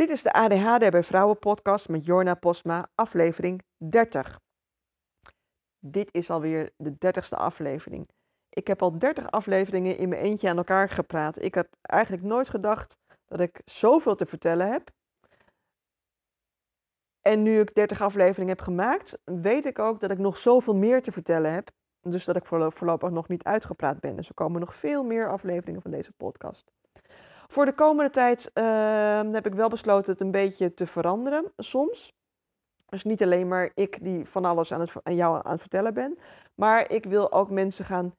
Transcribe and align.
Dit 0.00 0.10
is 0.10 0.22
de 0.22 0.32
ADHD 0.32 0.90
bij 0.90 1.02
Vrouwen 1.02 1.38
podcast 1.38 1.88
met 1.88 2.04
Jorna 2.04 2.34
Posma, 2.34 2.90
aflevering 2.94 3.62
30. 3.76 4.40
Dit 5.78 6.08
is 6.14 6.30
alweer 6.30 6.72
de 6.76 6.92
30ste 6.92 7.36
aflevering. 7.36 8.08
Ik 8.48 8.66
heb 8.66 8.82
al 8.82 8.98
30 8.98 9.30
afleveringen 9.30 9.96
in 9.96 10.08
mijn 10.08 10.22
eentje 10.22 10.48
aan 10.48 10.56
elkaar 10.56 10.88
gepraat. 10.88 11.42
Ik 11.42 11.54
heb 11.54 11.68
eigenlijk 11.80 12.22
nooit 12.22 12.48
gedacht 12.48 12.98
dat 13.24 13.40
ik 13.40 13.62
zoveel 13.64 14.14
te 14.14 14.26
vertellen 14.26 14.70
heb. 14.70 14.90
En 17.20 17.42
nu 17.42 17.60
ik 17.60 17.74
30 17.74 18.00
afleveringen 18.00 18.54
heb 18.56 18.60
gemaakt, 18.60 19.18
weet 19.24 19.66
ik 19.66 19.78
ook 19.78 20.00
dat 20.00 20.10
ik 20.10 20.18
nog 20.18 20.38
zoveel 20.38 20.76
meer 20.76 21.02
te 21.02 21.12
vertellen 21.12 21.52
heb. 21.52 21.70
Dus 22.00 22.24
dat 22.24 22.36
ik 22.36 22.46
voorlopig 22.46 23.10
nog 23.10 23.28
niet 23.28 23.44
uitgepraat 23.44 24.00
ben. 24.00 24.16
Dus 24.16 24.28
er 24.28 24.34
komen 24.34 24.60
nog 24.60 24.74
veel 24.74 25.04
meer 25.04 25.30
afleveringen 25.30 25.82
van 25.82 25.90
deze 25.90 26.12
podcast. 26.12 26.70
Voor 27.50 27.64
de 27.64 27.72
komende 27.72 28.10
tijd 28.10 28.50
ehm, 28.52 29.32
heb 29.32 29.46
ik 29.46 29.54
wel 29.54 29.68
besloten 29.68 30.12
het 30.12 30.20
een 30.20 30.30
beetje 30.30 30.74
te 30.74 30.86
veranderen 30.86 31.52
soms. 31.56 32.12
Dus 32.86 33.04
niet 33.04 33.22
alleen 33.22 33.48
maar 33.48 33.70
ik 33.74 34.04
die 34.04 34.24
van 34.24 34.44
alles 34.44 34.72
aan, 34.72 34.80
het, 34.80 34.92
aan 35.02 35.14
jou 35.14 35.40
aan 35.44 35.52
het 35.52 35.60
vertellen 35.60 35.94
ben. 35.94 36.18
Maar 36.54 36.90
ik 36.90 37.04
wil 37.04 37.32
ook 37.32 37.50
mensen 37.50 37.84
gaan 37.84 38.14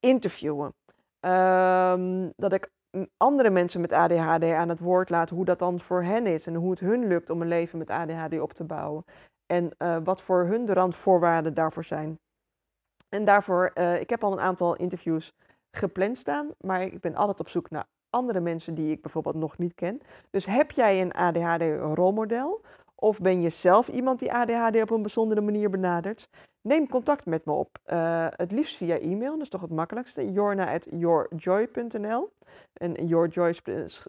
interviewen. 0.00 0.74
Ehm, 1.20 2.30
dat 2.36 2.52
ik 2.52 2.70
andere 3.16 3.50
mensen 3.50 3.80
met 3.80 3.92
ADHD 3.92 4.44
aan 4.44 4.68
het 4.68 4.80
woord 4.80 5.10
laat 5.10 5.30
hoe 5.30 5.44
dat 5.44 5.58
dan 5.58 5.80
voor 5.80 6.02
hen 6.02 6.26
is. 6.26 6.46
En 6.46 6.54
hoe 6.54 6.70
het 6.70 6.80
hun 6.80 7.06
lukt 7.06 7.30
om 7.30 7.42
een 7.42 7.48
leven 7.48 7.78
met 7.78 7.90
ADHD 7.90 8.40
op 8.40 8.52
te 8.52 8.64
bouwen. 8.64 9.04
En 9.46 9.74
uh, 9.78 9.96
wat 10.04 10.22
voor 10.22 10.44
hun 10.44 10.64
de 10.64 10.72
randvoorwaarden 10.72 11.54
daarvoor 11.54 11.84
zijn. 11.84 12.18
En 13.08 13.24
daarvoor, 13.24 13.70
uh, 13.74 14.00
ik 14.00 14.10
heb 14.10 14.24
al 14.24 14.32
een 14.32 14.40
aantal 14.40 14.76
interviews 14.76 15.32
gepland 15.70 16.16
staan. 16.16 16.50
Maar 16.60 16.82
ik 16.82 17.00
ben 17.00 17.14
altijd 17.14 17.40
op 17.40 17.48
zoek 17.48 17.70
naar 17.70 17.86
andere 18.12 18.40
mensen 18.40 18.74
die 18.74 18.92
ik 18.92 19.02
bijvoorbeeld 19.02 19.34
nog 19.34 19.58
niet 19.58 19.74
ken. 19.74 20.00
Dus 20.30 20.46
heb 20.46 20.70
jij 20.70 21.00
een 21.00 21.12
ADHD-rolmodel? 21.12 22.60
Of 22.94 23.18
ben 23.18 23.42
je 23.42 23.50
zelf 23.50 23.88
iemand 23.88 24.18
die 24.18 24.32
ADHD 24.32 24.82
op 24.82 24.90
een 24.90 25.02
bijzondere 25.02 25.40
manier 25.40 25.70
benadert? 25.70 26.28
Neem 26.60 26.88
contact 26.88 27.26
met 27.26 27.44
me 27.44 27.52
op. 27.52 27.78
Uh, 27.86 28.26
het 28.30 28.52
liefst 28.52 28.76
via 28.76 28.98
e-mail, 28.98 29.32
dat 29.32 29.40
is 29.40 29.48
toch 29.48 29.60
het 29.60 29.70
makkelijkste. 29.70 30.32
jorna.yourjoy.nl 30.32 32.32
En 32.72 33.06
yourjoy 33.06 33.54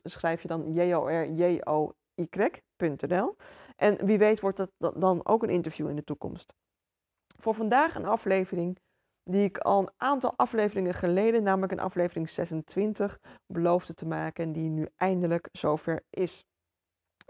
schrijf 0.03 0.41
je 0.41 0.47
dan 0.47 0.73
J-O-R-J-O-Y.nl 0.73 3.35
En 3.75 4.05
wie 4.05 4.17
weet 4.17 4.39
wordt 4.39 4.57
dat 4.57 4.71
dan 4.95 5.25
ook 5.25 5.43
een 5.43 5.49
interview 5.49 5.89
in 5.89 5.95
de 5.95 6.03
toekomst. 6.03 6.53
Voor 7.39 7.53
vandaag 7.53 7.95
een 7.95 8.05
aflevering 8.05 8.79
die 9.23 9.43
ik 9.43 9.57
al 9.57 9.79
een 9.79 9.91
aantal 9.97 10.33
afleveringen 10.35 10.93
geleden, 10.93 11.43
namelijk 11.43 11.71
een 11.71 11.79
aflevering 11.79 12.29
26, 12.29 13.19
beloofde 13.45 13.93
te 13.93 14.05
maken 14.05 14.43
en 14.43 14.51
die 14.51 14.69
nu 14.69 14.87
eindelijk 14.95 15.49
zover 15.51 16.03
is. 16.09 16.45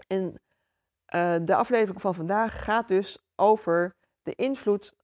En 0.06 0.40
uh, 1.14 1.36
de 1.42 1.54
aflevering 1.54 2.00
van 2.00 2.14
vandaag 2.14 2.64
gaat 2.64 2.88
dus 2.88 3.18
over 3.36 3.96
de 4.22 4.34
invloed 4.34 4.94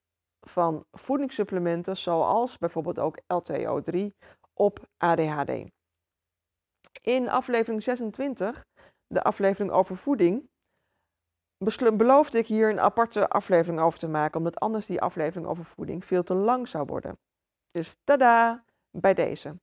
van 0.41 0.85
voedingssupplementen 0.91 1.97
zoals 1.97 2.59
bijvoorbeeld 2.59 2.99
ook 2.99 3.21
LTO3 3.21 4.07
op 4.55 4.89
ADHD. 4.97 5.71
In 7.03 7.29
aflevering 7.29 7.83
26, 7.83 8.65
de 9.07 9.23
aflevering 9.23 9.71
over 9.71 9.97
voeding, 9.97 10.51
beloofde 11.97 12.39
ik 12.39 12.47
hier 12.47 12.71
een 12.71 12.81
aparte 12.81 13.29
aflevering 13.29 13.81
over 13.81 13.99
te 13.99 14.09
maken, 14.09 14.39
omdat 14.39 14.61
anders 14.61 14.87
die 14.87 15.01
aflevering 15.01 15.47
over 15.47 15.65
voeding 15.65 16.05
veel 16.05 16.23
te 16.23 16.35
lang 16.35 16.69
zou 16.69 16.85
worden. 16.85 17.19
Dus 17.71 17.97
tada, 18.05 18.65
bij 18.91 19.15
deze. 19.15 19.59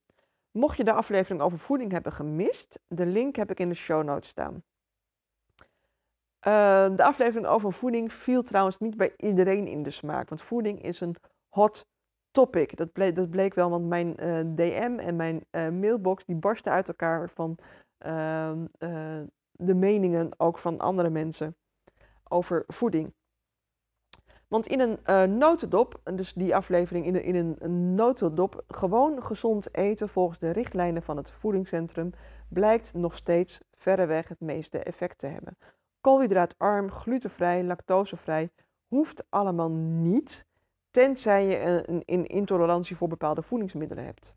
Mocht 0.52 0.78
je 0.78 0.84
de 0.84 0.94
aflevering 0.94 1.42
over 1.42 1.58
voeding 1.58 1.92
hebben 1.92 2.12
gemist, 2.12 2.80
de 2.88 3.06
link 3.06 3.36
heb 3.36 3.52
ik 3.52 3.60
in 3.60 3.70
de 3.70 3.76
show 3.76 4.04
notes 4.04 4.30
staan. 4.30 4.64
Uh, 6.48 6.96
de 6.96 7.04
aflevering 7.04 7.48
over 7.48 7.74
voeding 7.74 8.14
viel 8.14 8.44
trouwens 8.44 8.78
niet 8.78 8.98
bij 8.98 9.14
iedereen 9.18 9.68
in 9.68 9.84
de 9.84 9.90
smaak, 9.90 10.30
want 10.30 10.42
voeding 10.42 10.82
is 10.82 11.02
een 11.02 11.16
hot 11.50 11.86
topic. 12.32 12.78
Dat 12.78 12.92
bleek, 12.92 13.16
dat 13.16 13.30
bleek 13.30 13.54
wel, 13.54 13.70
want 13.70 13.88
mijn 13.88 14.18
eh, 14.18 14.40
DM 14.56 14.98
en 15.00 15.16
mijn 15.16 15.46
uh, 15.52 15.70
mailbox 15.70 16.26
die 16.26 16.36
barsten 16.36 16.72
uit 16.72 16.88
elkaar 16.88 17.30
van 17.30 17.58
ehm, 17.98 18.66
de 19.52 19.74
meningen 19.76 20.40
ook 20.40 20.58
van 20.58 20.80
andere 20.80 21.10
mensen 21.10 21.56
over 22.30 22.64
voeding. 22.68 23.14
Want 24.48 24.68
in 24.68 24.80
een 24.80 25.00
uh, 25.06 25.24
notendop, 25.24 26.02
dus 26.04 26.34
die 26.34 26.56
aflevering 26.56 27.06
in, 27.06 27.24
in 27.24 27.56
een, 27.60 27.96
notendop, 27.96 28.64
gewoon 28.68 29.24
gezond 29.24 29.76
eten 29.76 30.10
volgens 30.10 30.40
de 30.40 30.52
richtlijnen 30.52 31.04
van 31.04 31.18
het 31.18 31.32
voedingscentrum, 31.32 32.12
blijkt 32.50 32.94
nog 32.94 33.16
steeds 33.16 33.62
verreweg 33.74 34.28
het 34.28 34.40
meeste 34.40 34.80
effect 34.80 35.18
te 35.18 35.28
hebben. 35.28 35.58
Koolhydraatarm, 36.02 36.92
glutenvrij, 36.92 37.64
lactosevrij 37.64 38.50
hoeft 38.88 39.24
allemaal 39.30 39.72
niet, 39.72 40.46
tenzij 40.92 41.46
je 41.46 41.84
een, 42.06 42.26
intolerantie 42.26 42.96
voor 42.96 43.08
bepaalde 43.08 43.42
voedingsmiddelen 43.42 44.04
hebt. 44.04 44.36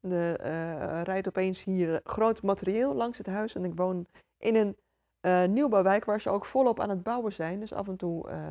Er 0.00 0.46
uh, 0.46 1.02
rijdt 1.02 1.28
opeens 1.28 1.64
hier 1.64 2.00
groot 2.04 2.42
materieel 2.42 2.94
langs 2.94 3.18
het 3.18 3.26
huis 3.26 3.54
en 3.54 3.64
ik 3.64 3.74
woon 3.74 4.06
in 4.38 4.56
een 4.56 4.76
uh, 5.24 5.44
nieuwbouwwijk 5.44 6.04
waar 6.04 6.20
ze 6.20 6.30
ook 6.30 6.44
volop 6.44 6.80
aan 6.80 6.90
het 6.90 7.02
bouwen 7.02 7.32
zijn. 7.32 7.60
Dus 7.60 7.72
af 7.72 7.88
en 7.88 7.96
toe 7.96 8.30
uh, 8.30 8.48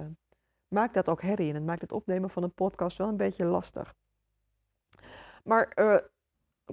maakt 0.68 0.94
dat 0.94 1.10
ook 1.10 1.22
herrie 1.22 1.50
en 1.50 1.56
het 1.56 1.66
maakt 1.66 1.82
het 1.82 1.92
opnemen 1.92 2.30
van 2.30 2.44
een 2.44 2.54
podcast 2.54 2.98
wel 2.98 3.08
een 3.08 3.18
beetje 3.18 3.46
lastig. 3.46 3.94
Maar 5.44 5.72
uh, 5.76 5.98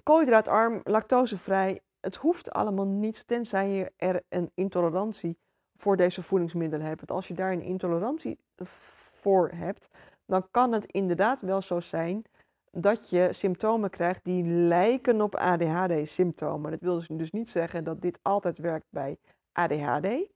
koolhydraatarm, 0.02 0.80
lactosevrij, 0.84 1.80
het 2.00 2.16
hoeft 2.16 2.50
allemaal 2.50 2.86
niet 2.86 3.26
tenzij 3.26 3.70
je 3.70 3.92
er 3.96 4.22
een 4.28 4.50
intolerantie 4.54 5.38
voor 5.76 5.96
deze 5.96 6.22
voedingsmiddelen 6.22 6.86
hebt. 6.86 7.10
Als 7.10 7.28
je 7.28 7.34
daar 7.34 7.52
een 7.52 7.62
intolerantie 7.62 8.38
voor 8.56 9.50
hebt, 9.54 9.90
dan 10.26 10.50
kan 10.50 10.72
het 10.72 10.86
inderdaad 10.86 11.40
wel 11.40 11.62
zo 11.62 11.80
zijn 11.80 12.24
dat 12.70 13.08
je 13.08 13.28
symptomen 13.32 13.90
krijgt 13.90 14.24
die 14.24 14.44
lijken 14.44 15.20
op 15.20 15.34
ADHD-symptomen. 15.34 16.70
Dat 16.70 16.80
wil 16.80 17.02
dus 17.08 17.30
niet 17.30 17.50
zeggen 17.50 17.84
dat 17.84 18.00
dit 18.00 18.18
altijd 18.22 18.58
werkt 18.58 18.86
bij 18.90 19.18
ADHD. 19.52 20.28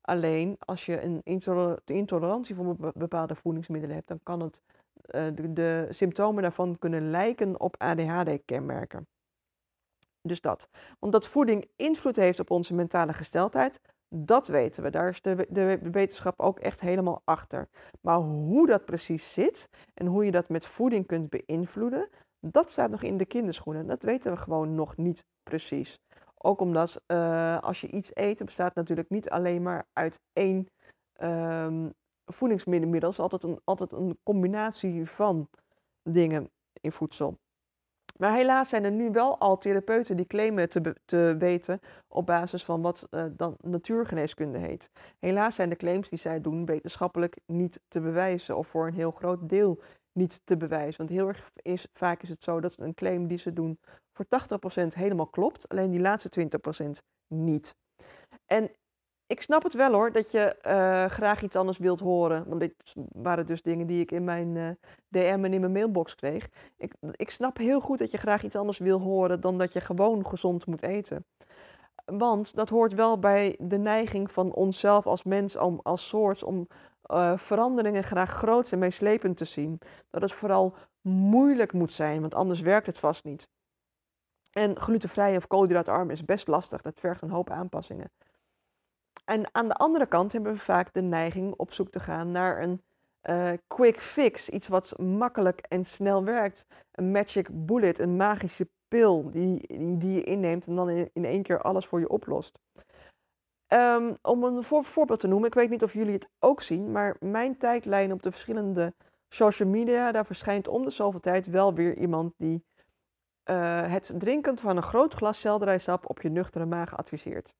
Alleen 0.00 0.56
als 0.58 0.86
je 0.86 1.02
een 1.02 1.20
intolerantie 1.84 2.54
voor 2.54 2.92
bepaalde 2.94 3.34
voedingsmiddelen 3.34 3.96
hebt, 3.96 4.08
dan 4.08 4.20
kan 4.22 4.40
het, 4.40 4.60
uh, 5.14 5.26
de, 5.54 5.86
symptomen 5.90 6.42
daarvan 6.42 6.78
kunnen 6.78 7.10
lijken 7.10 7.60
op 7.60 7.76
ADHD-kenmerken. 7.78 9.06
Dus 10.22 10.40
dat. 10.40 10.68
Omdat 10.98 11.26
voeding 11.26 11.70
invloed 11.76 12.16
heeft 12.16 12.40
op 12.40 12.50
onze 12.50 12.74
mentale 12.74 13.12
gesteldheid, 13.12 13.80
dat 14.14 14.48
weten 14.48 14.82
we. 14.82 14.90
Daar 14.90 15.08
is 15.08 15.20
de, 15.20 15.78
wetenschap 15.82 16.40
ook 16.40 16.58
echt 16.58 16.80
helemaal 16.80 17.22
achter. 17.24 17.68
Maar 18.00 18.16
hoe 18.16 18.66
dat 18.66 18.84
precies 18.84 19.32
zit 19.32 19.68
en 19.94 20.06
hoe 20.06 20.24
je 20.24 20.30
dat 20.30 20.48
met 20.48 20.66
voeding 20.66 21.06
kunt 21.06 21.30
beïnvloeden, 21.30 22.08
dat 22.40 22.70
staat 22.70 22.90
nog 22.90 23.02
in 23.02 23.16
de 23.16 23.26
kinderschoenen. 23.26 23.86
Dat 23.86 24.02
weten 24.02 24.32
we 24.32 24.38
gewoon 24.38 24.74
nog 24.74 24.96
niet 24.96 25.24
precies. 25.42 26.00
Ook 26.44 26.60
omdat 26.60 27.00
uh, 27.06 27.58
als 27.58 27.80
je 27.80 27.86
iets 27.86 28.10
eet, 28.14 28.44
bestaat 28.44 28.74
natuurlijk 28.74 29.10
niet 29.10 29.30
alleen 29.30 29.62
maar 29.62 29.86
uit 29.92 30.20
één 30.32 30.68
um, 31.22 31.92
voedingsmiddel. 32.24 32.92
Het 32.92 33.08
is 33.08 33.18
altijd 33.18 33.42
een, 33.42 33.60
altijd 33.64 33.92
een 33.92 34.18
combinatie 34.22 35.06
van 35.06 35.48
dingen 36.02 36.50
in 36.80 36.92
voedsel. 36.92 37.38
Maar 38.16 38.34
helaas 38.34 38.68
zijn 38.68 38.84
er 38.84 38.90
nu 38.90 39.10
wel 39.10 39.38
al 39.38 39.58
therapeuten 39.58 40.16
die 40.16 40.26
claimen 40.26 40.68
te, 40.68 40.96
te 41.04 41.34
weten 41.38 41.80
op 42.08 42.26
basis 42.26 42.64
van 42.64 42.82
wat 42.82 43.06
uh, 43.10 43.24
dan 43.30 43.56
natuurgeneeskunde 43.60 44.58
heet. 44.58 44.90
Helaas 45.18 45.54
zijn 45.54 45.68
de 45.68 45.76
claims 45.76 46.08
die 46.08 46.18
zij 46.18 46.40
doen 46.40 46.66
wetenschappelijk 46.66 47.36
niet 47.46 47.80
te 47.88 48.00
bewijzen 48.00 48.56
of 48.56 48.66
voor 48.66 48.86
een 48.86 48.94
heel 48.94 49.10
groot 49.10 49.48
deel 49.48 49.82
niet 50.12 50.40
te 50.44 50.56
bewijzen. 50.56 50.96
Want 50.96 51.10
heel 51.10 51.28
erg 51.28 51.50
is, 51.62 51.86
vaak 51.92 52.22
is 52.22 52.28
het 52.28 52.44
zo 52.44 52.60
dat 52.60 52.78
een 52.78 52.94
claim 52.94 53.26
die 53.26 53.38
ze 53.38 53.52
doen 53.52 53.78
voor 54.12 54.26
80% 54.84 54.86
helemaal 54.94 55.26
klopt, 55.26 55.68
alleen 55.68 55.90
die 55.90 56.00
laatste 56.00 56.48
20% 56.86 56.90
niet. 57.28 57.76
En 58.46 58.70
ik 59.26 59.42
snap 59.42 59.62
het 59.62 59.74
wel 59.74 59.92
hoor, 59.92 60.12
dat 60.12 60.30
je 60.30 60.56
uh, 60.66 61.04
graag 61.04 61.42
iets 61.42 61.56
anders 61.56 61.78
wilt 61.78 62.00
horen. 62.00 62.48
Want 62.48 62.60
dit 62.60 62.74
waren 63.12 63.46
dus 63.46 63.62
dingen 63.62 63.86
die 63.86 64.00
ik 64.00 64.10
in 64.10 64.24
mijn 64.24 64.56
uh, 64.56 64.70
DM 65.08 65.40
en 65.44 65.52
in 65.52 65.60
mijn 65.60 65.72
mailbox 65.72 66.14
kreeg. 66.14 66.48
Ik, 66.76 66.94
ik 67.10 67.30
snap 67.30 67.56
heel 67.56 67.80
goed 67.80 67.98
dat 67.98 68.10
je 68.10 68.18
graag 68.18 68.42
iets 68.42 68.56
anders 68.56 68.78
wil 68.78 69.00
horen 69.00 69.40
dan 69.40 69.58
dat 69.58 69.72
je 69.72 69.80
gewoon 69.80 70.26
gezond 70.26 70.66
moet 70.66 70.82
eten. 70.82 71.24
Want 72.04 72.54
dat 72.54 72.68
hoort 72.68 72.94
wel 72.94 73.18
bij 73.18 73.56
de 73.60 73.78
neiging 73.78 74.32
van 74.32 74.52
onszelf 74.52 75.06
als 75.06 75.22
mens, 75.22 75.56
om, 75.56 75.80
als 75.82 76.08
soort, 76.08 76.42
om 76.42 76.66
uh, 77.06 77.38
veranderingen 77.38 78.04
graag 78.04 78.30
groot 78.30 78.72
en 78.72 78.78
meeslepend 78.78 79.36
te 79.36 79.44
zien. 79.44 79.78
Dat 80.10 80.22
het 80.22 80.32
vooral 80.32 80.74
moeilijk 81.00 81.72
moet 81.72 81.92
zijn, 81.92 82.20
want 82.20 82.34
anders 82.34 82.60
werkt 82.60 82.86
het 82.86 82.98
vast 82.98 83.24
niet. 83.24 83.48
En 84.52 84.80
glutenvrij 84.80 85.36
of 85.36 85.46
koolhydraatarm 85.46 86.10
is 86.10 86.24
best 86.24 86.48
lastig. 86.48 86.82
Dat 86.82 87.00
vergt 87.00 87.22
een 87.22 87.30
hoop 87.30 87.50
aanpassingen. 87.50 88.10
En 89.24 89.54
aan 89.54 89.68
de 89.68 89.74
andere 89.74 90.06
kant 90.06 90.32
hebben 90.32 90.52
we 90.52 90.58
vaak 90.58 90.92
de 90.92 91.02
neiging 91.02 91.54
op 91.56 91.72
zoek 91.72 91.90
te 91.90 92.00
gaan 92.00 92.30
naar 92.30 92.62
een 92.62 92.82
uh, 93.22 93.50
quick 93.66 94.00
fix. 94.00 94.48
Iets 94.48 94.68
wat 94.68 94.98
makkelijk 94.98 95.60
en 95.60 95.84
snel 95.84 96.24
werkt. 96.24 96.66
Een 96.92 97.10
magic 97.10 97.48
bullet, 97.50 97.98
een 97.98 98.16
magische 98.16 98.68
pil 98.88 99.30
die, 99.30 99.66
die, 99.66 99.98
die 99.98 100.14
je 100.14 100.22
inneemt 100.22 100.66
en 100.66 100.74
dan 100.74 100.88
in, 100.90 101.10
in 101.12 101.24
één 101.24 101.42
keer 101.42 101.62
alles 101.62 101.86
voor 101.86 102.00
je 102.00 102.08
oplost. 102.08 102.58
Ehm, 103.66 104.14
om 104.22 104.44
een 104.44 104.64
voorbeeld 104.64 105.20
te 105.20 105.26
noemen, 105.26 105.48
ik 105.48 105.54
weet 105.54 105.70
niet 105.70 105.82
of 105.82 105.92
jullie 105.92 106.14
het 106.14 106.28
ook 106.38 106.62
zien, 106.62 106.92
maar 106.92 107.16
mijn 107.20 107.58
tijdlijn 107.58 108.12
op 108.12 108.22
de 108.22 108.30
verschillende 108.30 108.94
social 109.28 109.68
media, 109.68 110.12
daar 110.12 110.26
verschijnt 110.26 110.68
om 110.68 110.84
de 110.84 110.90
zoveel 110.90 111.20
tijd 111.20 111.46
wel 111.46 111.74
weer 111.74 111.96
iemand 111.96 112.34
die 112.36 112.64
uh, 113.44 113.92
het 113.92 114.12
drinken 114.18 114.58
van 114.58 114.76
een 114.76 114.82
groot 114.82 115.14
glas 115.14 115.40
selderijsap 115.40 116.10
op 116.10 116.22
je 116.22 116.28
nuchtere 116.28 116.66
maag 116.66 116.96
adviseert. 116.96 117.54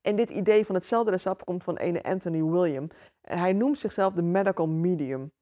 En 0.00 0.16
dit 0.16 0.30
idee 0.30 0.66
van 0.66 0.74
het 0.74 0.84
selderijsap 0.84 1.44
komt 1.44 1.64
van 1.64 1.76
ene 1.76 2.02
Anthony 2.02 2.42
William. 2.42 2.88
Hij 3.20 3.52
noemt 3.52 3.78
zichzelf 3.78 4.12
de 4.12 4.22
medical 4.22 4.68
medium. 4.68 5.32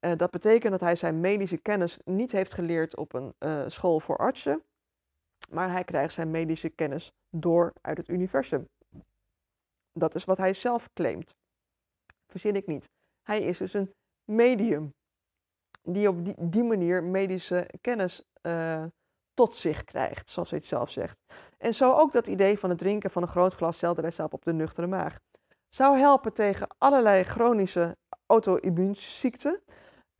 Uh, 0.00 0.12
dat 0.16 0.30
betekent 0.30 0.72
dat 0.72 0.80
hij 0.80 0.96
zijn 0.96 1.20
medische 1.20 1.58
kennis 1.58 1.98
niet 2.04 2.32
heeft 2.32 2.54
geleerd 2.54 2.96
op 2.96 3.12
een 3.12 3.34
school 3.70 4.00
voor 4.00 4.16
artsen, 4.16 4.62
maar 5.50 5.70
hij 5.70 5.84
krijgt 5.84 6.14
zijn 6.14 6.30
medische 6.30 6.68
kennis 6.68 7.12
door 7.30 7.72
uit 7.80 7.96
het 7.96 8.08
universum. 8.08 8.68
Dat 9.92 10.14
is 10.14 10.24
wat 10.24 10.38
hij 10.38 10.54
zelf 10.54 10.92
claimt. 10.92 11.34
Verzin 12.26 12.56
ik 12.56 12.66
niet. 12.66 12.90
Hij 13.22 13.40
is 13.40 13.58
dus 13.58 13.74
een 13.74 13.94
medium 14.24 14.94
die 15.92 16.08
op 16.08 16.52
die, 16.52 16.64
manier 16.64 17.04
medische 17.04 17.70
kennis 17.80 18.22
uh, 18.42 18.84
tot 19.34 19.54
zich 19.54 19.84
krijgt, 19.84 20.30
zoals 20.30 20.50
hij 20.50 20.58
het 20.58 20.68
zelf 20.68 20.90
zegt. 20.90 21.18
En 21.58 21.74
zo 21.74 21.92
ook 21.92 22.12
dat 22.12 22.26
idee 22.26 22.58
van 22.58 22.70
het 22.70 22.78
drinken 22.78 23.10
van 23.10 23.22
een 23.22 23.28
groot 23.28 23.54
glas 23.54 23.78
selderijsap 23.78 24.32
op 24.32 24.44
de 24.44 24.52
nuchtere 24.52 24.86
maag. 24.86 25.18
Zou 25.68 25.98
helpen 25.98 26.32
tegen 26.32 26.68
allerlei 26.78 27.22
chronische 27.24 27.96
auto-immuunziekten, 28.26 29.62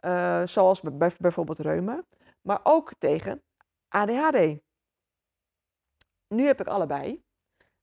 uh, 0.04 0.46
zoals 0.46 0.80
bijvoorbeeld 1.18 1.58
reuma, 1.58 2.04
maar 2.42 2.60
ook 2.62 2.92
tegen 2.98 3.42
ADHD. 3.88 4.60
Nu 6.28 6.46
heb 6.46 6.60
ik 6.60 6.66
allebei. 6.66 7.22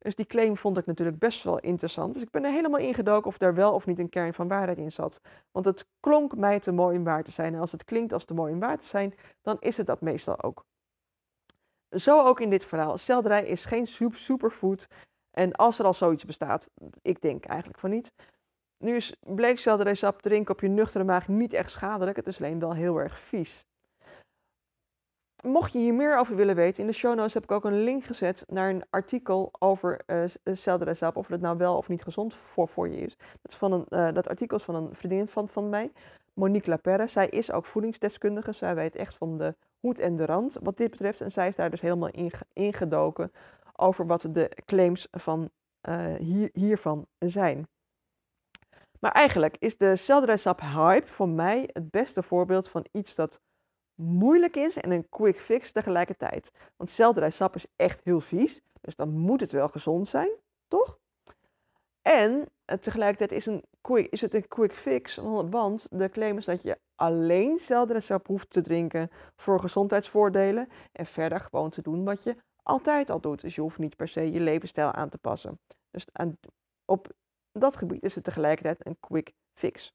Dus 0.05 0.15
die 0.15 0.25
claim 0.25 0.57
vond 0.57 0.77
ik 0.77 0.85
natuurlijk 0.85 1.19
best 1.19 1.43
wel 1.43 1.59
interessant. 1.59 2.13
Dus 2.13 2.21
ik 2.21 2.29
ben 2.29 2.43
er 2.43 2.51
helemaal 2.51 2.79
ingedoken 2.79 3.27
of 3.27 3.37
daar 3.37 3.53
wel 3.53 3.73
of 3.73 3.85
niet 3.85 3.99
een 3.99 4.09
kern 4.09 4.33
van 4.33 4.47
waarheid 4.47 4.77
in 4.77 4.91
zat. 4.91 5.21
Want 5.51 5.65
het 5.65 5.85
klonk 5.99 6.35
mij 6.35 6.59
te 6.59 6.71
mooi 6.71 6.97
om 6.97 7.03
waar 7.03 7.23
te 7.23 7.31
zijn. 7.31 7.53
En 7.53 7.59
als 7.59 7.71
het 7.71 7.83
klinkt 7.83 8.13
als 8.13 8.25
te 8.25 8.33
mooi 8.33 8.53
om 8.53 8.59
waar 8.59 8.77
te 8.77 8.85
zijn, 8.85 9.15
dan 9.41 9.57
is 9.59 9.77
het 9.77 9.87
dat 9.87 10.01
meestal 10.01 10.43
ook. 10.43 10.65
Zo 11.89 12.25
ook 12.25 12.39
in 12.39 12.49
dit 12.49 12.65
verhaal. 12.65 12.97
Selderij 12.97 13.45
is 13.45 13.65
geen 13.65 13.87
superfood. 14.11 14.87
En 15.31 15.51
als 15.51 15.79
er 15.79 15.85
al 15.85 15.93
zoiets 15.93 16.25
bestaat, 16.25 16.69
ik 17.01 17.21
denk 17.21 17.45
eigenlijk 17.45 17.79
van 17.79 17.89
niet. 17.89 18.13
Nu 18.77 18.95
is 18.95 19.15
bleekselderijsap 19.19 20.21
drinken 20.21 20.53
op 20.53 20.61
je 20.61 20.67
nuchtere 20.67 21.03
maag 21.03 21.27
niet 21.27 21.53
echt 21.53 21.71
schadelijk. 21.71 22.17
Het 22.17 22.27
is 22.27 22.37
alleen 22.37 22.59
wel 22.59 22.73
heel 22.73 22.97
erg 22.97 23.19
vies 23.19 23.65
mocht 25.45 25.71
je 25.71 25.79
hier 25.79 25.93
meer 25.93 26.17
over 26.17 26.35
willen 26.35 26.55
weten, 26.55 26.81
in 26.81 26.87
de 26.87 26.93
show 26.93 27.15
notes 27.15 27.33
heb 27.33 27.43
ik 27.43 27.51
ook 27.51 27.65
een 27.65 27.83
link 27.83 28.03
gezet 28.03 28.43
naar 28.47 28.69
een 28.69 28.83
artikel 28.89 29.51
over 29.59 30.01
uh, 30.07 31.13
of 31.13 31.27
het 31.27 31.41
nou 31.41 31.57
wel 31.57 31.77
of 31.77 31.89
niet 31.89 32.03
gezond 32.03 32.33
voor, 32.33 32.67
voor 32.67 32.89
je 32.89 32.97
is. 32.97 33.17
Dat, 33.17 33.51
is 33.51 33.55
van 33.55 33.71
een, 33.71 33.85
uh, 33.89 34.11
dat 34.13 34.27
artikel 34.27 34.57
is 34.57 34.63
van 34.63 34.75
een 34.75 34.95
vriendin 34.95 35.27
van, 35.27 35.47
van 35.47 35.69
mij, 35.69 35.91
Monique 36.33 36.69
Laperre. 36.69 37.07
Zij 37.07 37.27
is 37.27 37.51
ook 37.51 37.65
voedingsdeskundige, 37.65 38.51
zij 38.51 38.75
weet 38.75 38.95
echt 38.95 39.17
van 39.17 39.37
de 39.37 39.55
hoed 39.79 39.99
en 39.99 40.15
de 40.15 40.25
rand 40.25 40.57
wat 40.61 40.77
dit 40.77 40.91
betreft. 40.91 41.21
En 41.21 41.31
zij 41.31 41.47
is 41.47 41.55
daar 41.55 41.69
dus 41.69 41.81
helemaal 41.81 42.09
in 42.09 42.31
ingedoken 42.53 43.31
over 43.75 44.05
wat 44.05 44.27
de 44.31 44.51
claims 44.65 45.07
van, 45.11 45.49
hier, 46.17 46.49
hiervan 46.53 47.05
zijn. 47.19 47.67
Maar 48.99 49.11
eigenlijk 49.11 49.55
is 49.59 49.77
de 49.77 49.95
selderijsap 49.95 50.61
hype 50.61 51.07
voor 51.07 51.29
mij 51.29 51.69
het 51.73 51.91
beste 51.91 52.23
voorbeeld 52.23 52.69
van 52.69 52.85
iets 52.91 53.15
dat 53.15 53.41
moeilijk 53.95 54.55
is 54.55 54.77
en 54.77 54.91
een 54.91 55.09
quick 55.09 55.41
fix 55.41 55.71
tegelijkertijd. 55.71 56.51
Want 56.75 56.89
selderijsap 56.89 57.55
is 57.55 57.65
echt 57.75 58.01
heel 58.03 58.21
vies, 58.21 58.61
dus 58.81 58.95
dan 58.95 59.09
moet 59.09 59.39
het 59.39 59.51
wel 59.51 59.69
gezond 59.69 60.07
zijn, 60.07 60.31
toch? 60.67 60.99
En 62.01 62.49
eh, 62.65 62.77
tegelijkertijd 62.77 63.31
is, 63.31 63.45
een 63.45 63.63
quick, 63.81 64.11
is 64.11 64.21
het 64.21 64.33
een 64.33 64.47
quick 64.47 64.73
fix, 64.73 65.15
want 65.49 65.87
de 65.89 66.09
claim 66.09 66.37
is 66.37 66.45
dat 66.45 66.61
je 66.61 66.79
alleen 66.95 67.57
selderijsap 67.57 68.27
hoeft 68.27 68.49
te 68.49 68.61
drinken 68.61 69.09
voor 69.35 69.59
gezondheidsvoordelen 69.59 70.67
en 70.91 71.05
verder 71.05 71.39
gewoon 71.39 71.69
te 71.69 71.81
doen 71.81 72.03
wat 72.03 72.23
je 72.23 72.35
altijd 72.63 73.09
al 73.09 73.19
doet. 73.19 73.41
Dus 73.41 73.55
je 73.55 73.61
hoeft 73.61 73.77
niet 73.77 73.95
per 73.95 74.07
se 74.07 74.31
je 74.31 74.39
levensstijl 74.39 74.91
aan 74.91 75.09
te 75.09 75.17
passen. 75.17 75.59
Dus 75.91 76.05
op 76.85 77.13
dat 77.51 77.75
gebied 77.75 78.03
is 78.03 78.15
het 78.15 78.23
tegelijkertijd 78.23 78.85
een 78.85 78.97
quick 78.99 79.33
fix. 79.53 79.93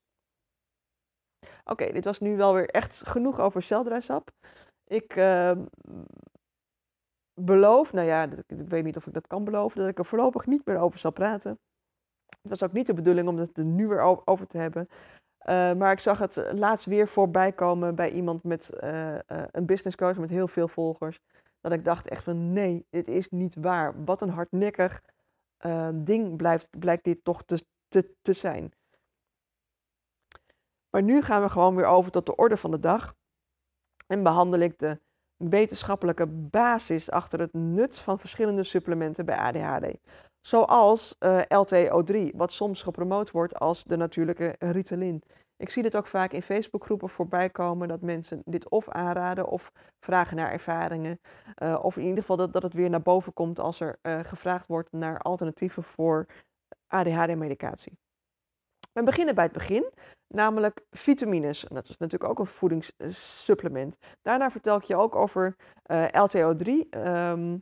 Oké, 1.64 1.92
dit 1.92 2.04
was 2.04 2.20
nu 2.20 2.37
wel 2.37 2.54
weer 2.54 2.69
echt 2.69 3.08
genoeg 3.08 3.40
over 3.40 3.62
selderijsap. 3.62 4.31
Ik 4.87 5.16
uh, 5.16 5.52
beloof, 7.34 7.92
nou 7.92 8.06
ja, 8.06 8.28
ik 8.46 8.69
weet 8.69 8.84
niet 8.84 8.96
of 8.96 9.06
ik 9.06 9.12
dat 9.12 9.26
kan 9.26 9.44
beloven, 9.44 9.81
dat 9.81 9.88
ik 9.88 9.98
er 9.98 10.04
voorlopig 10.04 10.46
niet 10.46 10.66
meer 10.66 10.78
over 10.78 10.98
zal 10.98 11.12
praten. 11.12 11.58
Het 12.40 12.50
was 12.50 12.62
ook 12.62 12.72
niet 12.72 12.87
de 12.87 12.94
bedoeling 12.94 13.28
om 13.28 13.37
het 13.37 13.58
er 13.58 13.64
nu 13.64 13.88
weer 13.88 14.22
over 14.25 14.46
te 14.46 14.58
hebben. 14.58 14.88
Uh, 15.48 15.72
maar 15.72 15.92
ik 15.92 16.00
zag 16.00 16.19
het 16.19 16.37
laatst 16.52 16.87
weer 16.87 17.08
voorbij 17.08 17.52
komen 17.52 17.94
bij 17.94 18.10
iemand 18.10 18.42
met 18.42 18.70
uh, 18.81 19.19
een 19.28 19.66
business 19.66 19.96
coach 19.96 20.19
met 20.19 20.31
heel 20.31 20.48
veel 20.48 20.69
volgers. 20.69 21.19
Dat 21.60 21.72
ik 21.72 21.84
dacht 21.84 22.08
echt 22.08 22.25
van 22.25 22.52
nee, 22.52 22.87
dit 22.90 23.08
is 23.08 23.28
niet 23.28 23.54
waar. 23.54 24.04
Wat 24.04 24.22
een 24.22 24.31
hardnekkig 24.31 25.02
ding 25.94 26.37
blijft, 26.37 26.78
blijkt 26.78 27.04
dit 27.04 27.25
toch 27.25 27.42
te, 27.42 27.64
te, 27.88 28.14
te 28.22 28.32
zijn. 28.32 28.72
Maar 30.90 31.02
nu 31.02 31.22
gaan 31.22 31.42
we 31.42 31.48
gewoon 31.48 31.76
weer 31.76 31.87
over 31.87 32.10
tot 32.10 32.26
de 32.26 32.37
orde 32.37 32.56
van 32.56 32.70
de 32.70 32.81
dag. 32.81 33.14
En 34.06 34.22
behandel 34.22 34.60
ik 34.60 34.78
de 34.78 35.00
wetenschappelijke 35.37 36.26
basis 36.26 37.10
achter 37.10 37.40
het 37.40 37.52
nut 37.52 38.00
van 38.00 38.19
verschillende 38.19 38.64
supplementen 38.64 39.25
bij 39.25 39.37
ADHD. 39.37 39.98
Zoals 40.40 41.16
eh, 41.19 41.40
LTO3, 41.40 42.37
wat 42.37 42.52
soms 42.52 42.82
gepromoot 42.82 43.31
wordt 43.31 43.54
als 43.54 43.84
de 43.84 43.96
natuurlijke 43.96 44.54
Ritalin. 44.58 45.22
Ik 45.56 45.70
zie 45.70 45.82
dit 45.82 45.96
ook 45.96 46.06
vaak 46.06 46.32
in 46.32 46.42
Facebookgroepen 46.42 47.08
voorbij 47.08 47.50
komen 47.50 47.88
dat 47.88 48.00
mensen 48.00 48.42
dit 48.44 48.69
of 48.69 48.88
aanraden 48.88 49.48
of 49.48 49.72
vragen 50.00 50.37
naar 50.37 50.52
ervaringen. 50.52 51.20
Uh, 51.62 51.78
of 51.82 51.96
in 51.96 52.02
ieder 52.02 52.19
geval 52.19 52.37
dat, 52.37 52.52
dat 52.52 52.62
het 52.62 52.72
weer 52.72 52.90
naar 52.90 53.02
boven 53.02 53.32
komt 53.32 53.58
als 53.58 53.81
er 53.81 53.98
uh, 54.02 54.20
gevraagd 54.20 54.66
wordt 54.66 54.92
naar 54.92 55.19
alternatieven 55.19 55.82
voor 55.82 56.26
ADHD-medicatie. 56.87 57.98
We 58.92 59.02
beginnen 59.02 59.34
bij 59.34 59.44
het 59.44 59.52
begin, 59.52 59.90
namelijk 60.35 60.85
vitamines. 60.91 61.67
En 61.67 61.75
dat 61.75 61.88
is 61.88 61.97
natuurlijk 61.97 62.31
ook 62.31 62.38
een 62.38 62.47
voedingssupplement. 62.47 63.99
Daarna 64.23 64.50
vertel 64.50 64.77
ik 64.77 64.85
je 64.85 64.97
ook 64.97 65.15
over 65.15 65.56
eh, 65.82 66.05
LTO3 66.05 66.67
um, 66.67 66.87
ehm, 66.91 67.59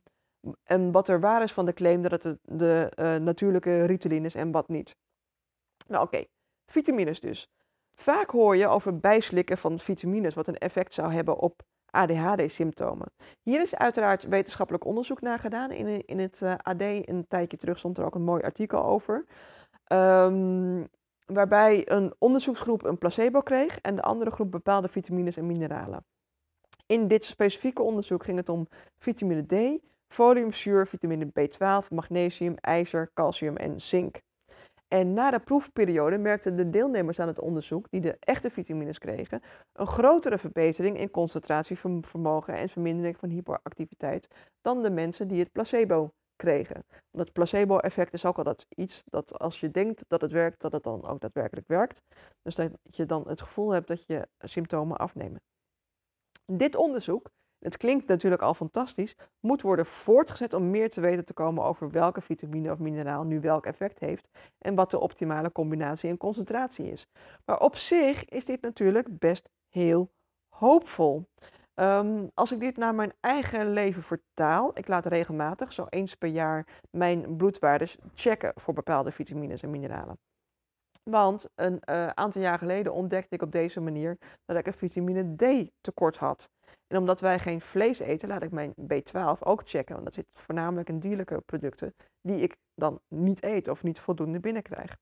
en 0.65 0.93
wat 0.93 1.09
er 1.09 1.21
waar 1.21 1.43
is 1.43 1.53
van 1.53 1.67
de 1.67 1.73
claim 1.73 2.03
dat 2.03 2.23
het 2.23 2.39
de 2.43 2.93
uh, 2.97 3.17
natuurlijke 3.17 3.85
Ritalin 3.85 4.25
is 4.25 4.35
en 4.35 4.51
wat 4.51 4.69
niet. 4.69 4.97
Nou 5.87 6.05
oké, 6.05 6.25
vitamines 6.67 7.21
dus. 7.21 7.49
Vaak 7.95 8.31
hoor 8.31 8.57
je 8.57 8.67
over 8.67 8.99
bijslikken 8.99 9.59
van 9.59 9.79
vitamines 9.79 10.35
wat 10.35 10.49
een 10.49 10.59
effect 10.59 10.95
zou 10.95 11.13
hebben 11.13 11.39
op 11.39 11.63
ADHD-symptomen. 11.91 13.11
Hier 13.43 13.61
is 13.61 13.75
uiteraard 13.75 14.23
wetenschappelijk 14.23 14.85
onderzoek 14.85 15.21
naar 15.21 15.39
gedaan. 15.39 15.71
In, 15.71 16.07
in 16.07 16.19
het 16.19 16.41
uh, 16.43 16.55
AD 16.57 16.83
een 16.83 17.25
tijdje 17.29 17.57
terug 17.57 17.79
stond 17.79 17.99
er 17.99 18.05
ook 18.05 18.15
een 18.15 18.25
mooi 18.25 18.43
artikel 18.43 18.85
over. 18.85 19.25
Um, 19.93 20.89
waarbij 21.33 21.91
een 21.91 22.15
onderzoeksgroep 22.19 22.85
een 22.85 22.99
placebo 22.99 23.41
kreeg 23.41 23.81
en 23.81 23.95
de 23.95 24.03
andere 24.03 24.31
groep 24.31 24.51
bepaalde 24.51 24.89
vitamines 24.89 25.37
en 25.37 25.47
mineralen. 25.47 26.05
In 26.87 27.09
dit 27.09 27.25
specifieke 27.25 27.83
onderzoek 27.83 28.25
ging 28.25 28.37
het 28.37 28.49
om 28.49 28.69
vitamine 28.99 29.47
D, 29.47 29.83
foliumzuur, 30.09 30.87
vitamine 30.87 31.27
B12, 31.27 31.89
magnesium, 31.89 32.55
ijzer, 32.55 33.11
calcium 33.15 33.57
en 33.57 33.81
zink. 33.81 34.21
En 34.89 35.13
na 35.13 35.31
de 35.31 35.39
proefperiode 35.39 36.19
merkten 36.19 36.57
de 36.57 36.71
deelnemers 36.71 37.21
aan 37.21 37.29
het 37.29 37.41
onderzoek, 37.41 37.91
die 37.91 38.01
de 38.01 38.17
echte 38.21 38.51
vitamines 38.51 38.99
kregen, 38.99 39.43
een 39.73 39.87
grotere 39.87 40.39
verbetering 40.39 40.99
in 40.99 41.11
concentratievermogen 41.11 42.55
en 42.55 42.69
vermindering 42.69 43.19
van 43.19 43.29
hyperactiviteit 43.29 44.29
dan 44.61 44.83
de 44.83 44.91
mensen 44.91 45.29
die 45.29 45.39
het 45.39 45.53
placebo 45.53 46.13
kregen. 46.39 46.85
Want 46.89 47.25
het 47.25 47.33
placebo-effect 47.33 48.13
is 48.13 48.25
ook 48.25 48.39
altijd 48.39 48.67
iets 48.69 49.03
dat 49.07 49.39
als 49.39 49.61
je 49.61 49.71
denkt 49.71 50.05
dat 50.09 50.21
het 50.21 50.33
werkt, 50.33 50.61
dat 50.61 50.73
het 50.73 50.83
dan 50.83 51.07
ook 51.07 51.21
daadwerkelijk 51.21 51.67
werkt. 51.69 52.03
Dus 52.43 52.55
dat 52.55 52.71
je 52.83 53.07
dan 53.07 53.29
het 53.29 53.43
gevoel 53.43 53.71
hebt 53.71 53.89
dat 53.89 54.07
je 54.07 54.29
symptomen 54.39 54.97
afnemen. 54.97 55.41
Dit 56.47 56.77
onderzoek, 56.77 57.31
het 57.59 57.77
klinkt 57.77 58.07
natuurlijk 58.07 58.43
al 58.43 58.55
fantastisch, 58.55 59.15
moet 59.41 59.63
worden 59.63 59.87
voortgezet 59.87 60.53
om 60.55 60.71
meer 60.71 60.91
te 60.91 61.01
weten 61.01 61.25
te 61.25 61.33
komen 61.33 61.65
over 61.65 61.91
welke 61.91 62.21
vitamine 62.21 62.73
of 62.73 62.79
mineraal 62.79 63.25
nu 63.25 63.41
welk 63.41 63.67
effect 63.67 63.99
heeft 63.99 64.29
en 64.59 64.75
wat 64.75 64.91
de 64.91 65.01
optimale 65.01 65.53
combinatie 65.53 66.11
en 66.11 66.17
concentratie 66.17 66.91
is. 66.91 67.07
Maar 67.45 67.61
op 67.61 67.77
zich 67.77 68.25
is 68.25 68.45
dit 68.45 68.61
natuurlijk 68.61 69.19
best 69.19 69.49
heel 69.69 70.11
hoopvol. 70.49 71.29
Ehm, 71.79 72.27
als 72.35 72.53
ik 72.53 72.61
dit 72.61 72.77
naar 72.77 72.95
mijn 72.95 73.13
eigen 73.21 73.73
leven 73.73 74.03
vertaal, 74.03 74.79
ik 74.79 74.89
laat 74.89 75.07
regelmatig, 75.07 75.73
zo 75.73 75.87
eens 75.89 76.15
per 76.15 76.29
jaar, 76.29 76.67
mijn 76.91 77.37
bloedwaardes 77.37 77.99
checken 78.15 78.53
voor 78.55 78.75
bepaalde 78.75 79.13
vitamines 79.13 79.63
en 79.63 79.71
mineralen. 79.71 80.19
Want 81.03 81.49
een 81.55 81.83
uh, 81.91 82.07
aantal 82.07 82.43
jaar 82.43 82.59
geleden 82.59 82.93
ontdekte 82.93 83.35
ik 83.35 83.43
op 83.43 83.53
deze 83.53 83.81
manier 83.81 84.19
dat 84.45 84.57
ik 84.57 84.67
een 84.67 84.73
vitamine 84.73 85.35
D 85.37 85.71
tekort 85.81 86.17
had. 86.17 86.51
En 86.87 86.97
omdat 86.97 87.21
wij 87.21 87.39
geen 87.39 87.61
vlees 87.61 87.99
eten, 87.99 88.29
laat 88.29 88.43
ik 88.43 88.51
mijn 88.51 88.75
B12 88.75 89.39
ook 89.41 89.63
checken. 89.65 89.95
Want 89.95 90.05
dat 90.05 90.15
zit 90.15 90.29
voornamelijk 90.33 90.89
in 90.89 90.99
dierlijke 90.99 91.41
producten 91.41 91.95
die 92.21 92.41
ik 92.41 92.57
dan 92.75 93.01
niet 93.09 93.45
eet 93.45 93.69
of 93.69 93.83
niet 93.83 94.01
voldoende 94.01 94.41
binnenkrijg. 94.41 94.97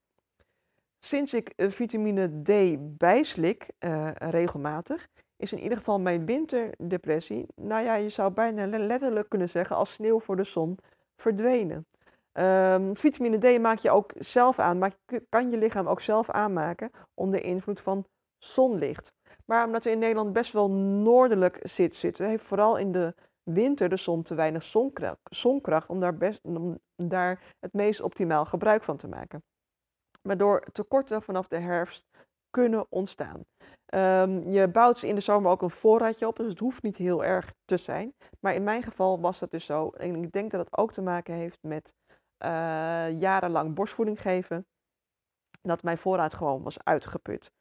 Sinds 0.99 1.35
ik 1.35 1.53
vitamine 1.57 2.43
D 2.43 2.77
bijslik 2.99 3.71
uh, 3.79 4.11
regelmatig, 4.13 5.09
is 5.37 5.53
in 5.53 5.59
ieder 5.59 5.79
geval 5.79 6.01
mijn 6.01 6.27
winterdepressie, 6.27 7.47
nou 7.55 7.85
ja, 7.85 7.95
je 7.95 8.09
zou 8.09 8.33
bijna 8.33 8.67
letterlijk 8.67 9.29
kunnen 9.29 9.49
zeggen, 9.49 9.77
als 9.77 9.93
sneeuw 9.93 10.21
voor 10.21 10.37
de 10.37 10.45
zon 10.45 10.79
verdwenen. 11.17 11.87
Um, 12.33 12.97
vitamine 12.97 13.39
D 13.39 13.61
maak 13.61 13.79
je 13.79 13.91
ook 13.91 14.13
zelf 14.19 14.59
aan, 14.59 14.79
maar 14.79 14.97
kan 15.29 15.51
je 15.51 15.59
lichaam 15.59 15.87
ook 15.87 16.01
zelf 16.01 16.31
aanmaken 16.31 16.91
onder 17.15 17.45
invloed 17.45 17.81
van 17.81 18.07
zonlicht. 18.39 19.13
Maar 19.45 19.67
omdat 19.67 19.85
we 19.85 19.91
in 19.91 19.99
Nederland 19.99 20.33
best 20.33 20.53
wel 20.53 20.71
noordelijk 20.71 21.59
zit, 21.63 21.95
zitten, 21.95 22.29
heeft 22.29 22.45
vooral 22.45 22.77
in 22.77 22.93
de 22.93 23.15
winter 23.43 23.89
de 23.89 23.97
zon 23.97 24.23
te 24.23 24.35
weinig 24.35 24.63
zonkracht, 24.63 25.19
zonkracht 25.23 25.89
om, 25.89 26.01
daar 26.01 26.17
best, 26.17 26.41
om 26.45 26.79
daar 26.97 27.55
het 27.61 27.73
meest 27.73 28.01
optimaal 28.01 28.45
gebruik 28.45 28.85
van 28.85 28.97
te 28.97 29.09
maken. 29.09 29.43
Waardoor 30.23 30.67
tekorten 30.73 31.23
vanaf 31.23 31.49
de 31.49 31.59
herfst 31.59 32.07
kunnen 32.51 32.87
ontstaan. 32.89 33.45
Um, 33.95 34.49
je 34.49 34.69
bouwt 34.69 35.03
in 35.03 35.15
de 35.15 35.21
zomer 35.21 35.51
ook 35.51 35.63
een 35.63 35.71
voorraadje 35.71 36.27
op, 36.27 36.37
dus 36.37 36.49
het 36.49 36.59
hoeft 36.59 36.83
niet 36.83 36.97
heel 36.97 37.25
erg 37.25 37.53
te 37.65 37.77
zijn. 37.77 38.15
Maar 38.41 38.55
in 38.55 38.65
mijn 38.65 38.83
geval 38.83 39.21
was 39.21 39.39
dat 39.39 39.51
dus 39.51 39.65
zo. 39.65 39.91
En 39.91 40.23
ik 40.23 40.33
denk 40.33 40.51
dat 40.51 40.61
het 40.61 40.77
ook 40.77 40.93
te 40.93 41.03
maken 41.03 41.35
heeft 41.35 41.59
met 41.63 41.95
uh, 42.45 43.21
jarenlang 43.21 43.75
borstvoeding 43.75 44.21
geven. 44.21 44.67
Dat 45.63 45.83
mijn 45.83 45.99
voorraad 45.99 46.35
gewoon 46.35 46.63
was 46.63 46.85
uitgeput. 46.85 47.53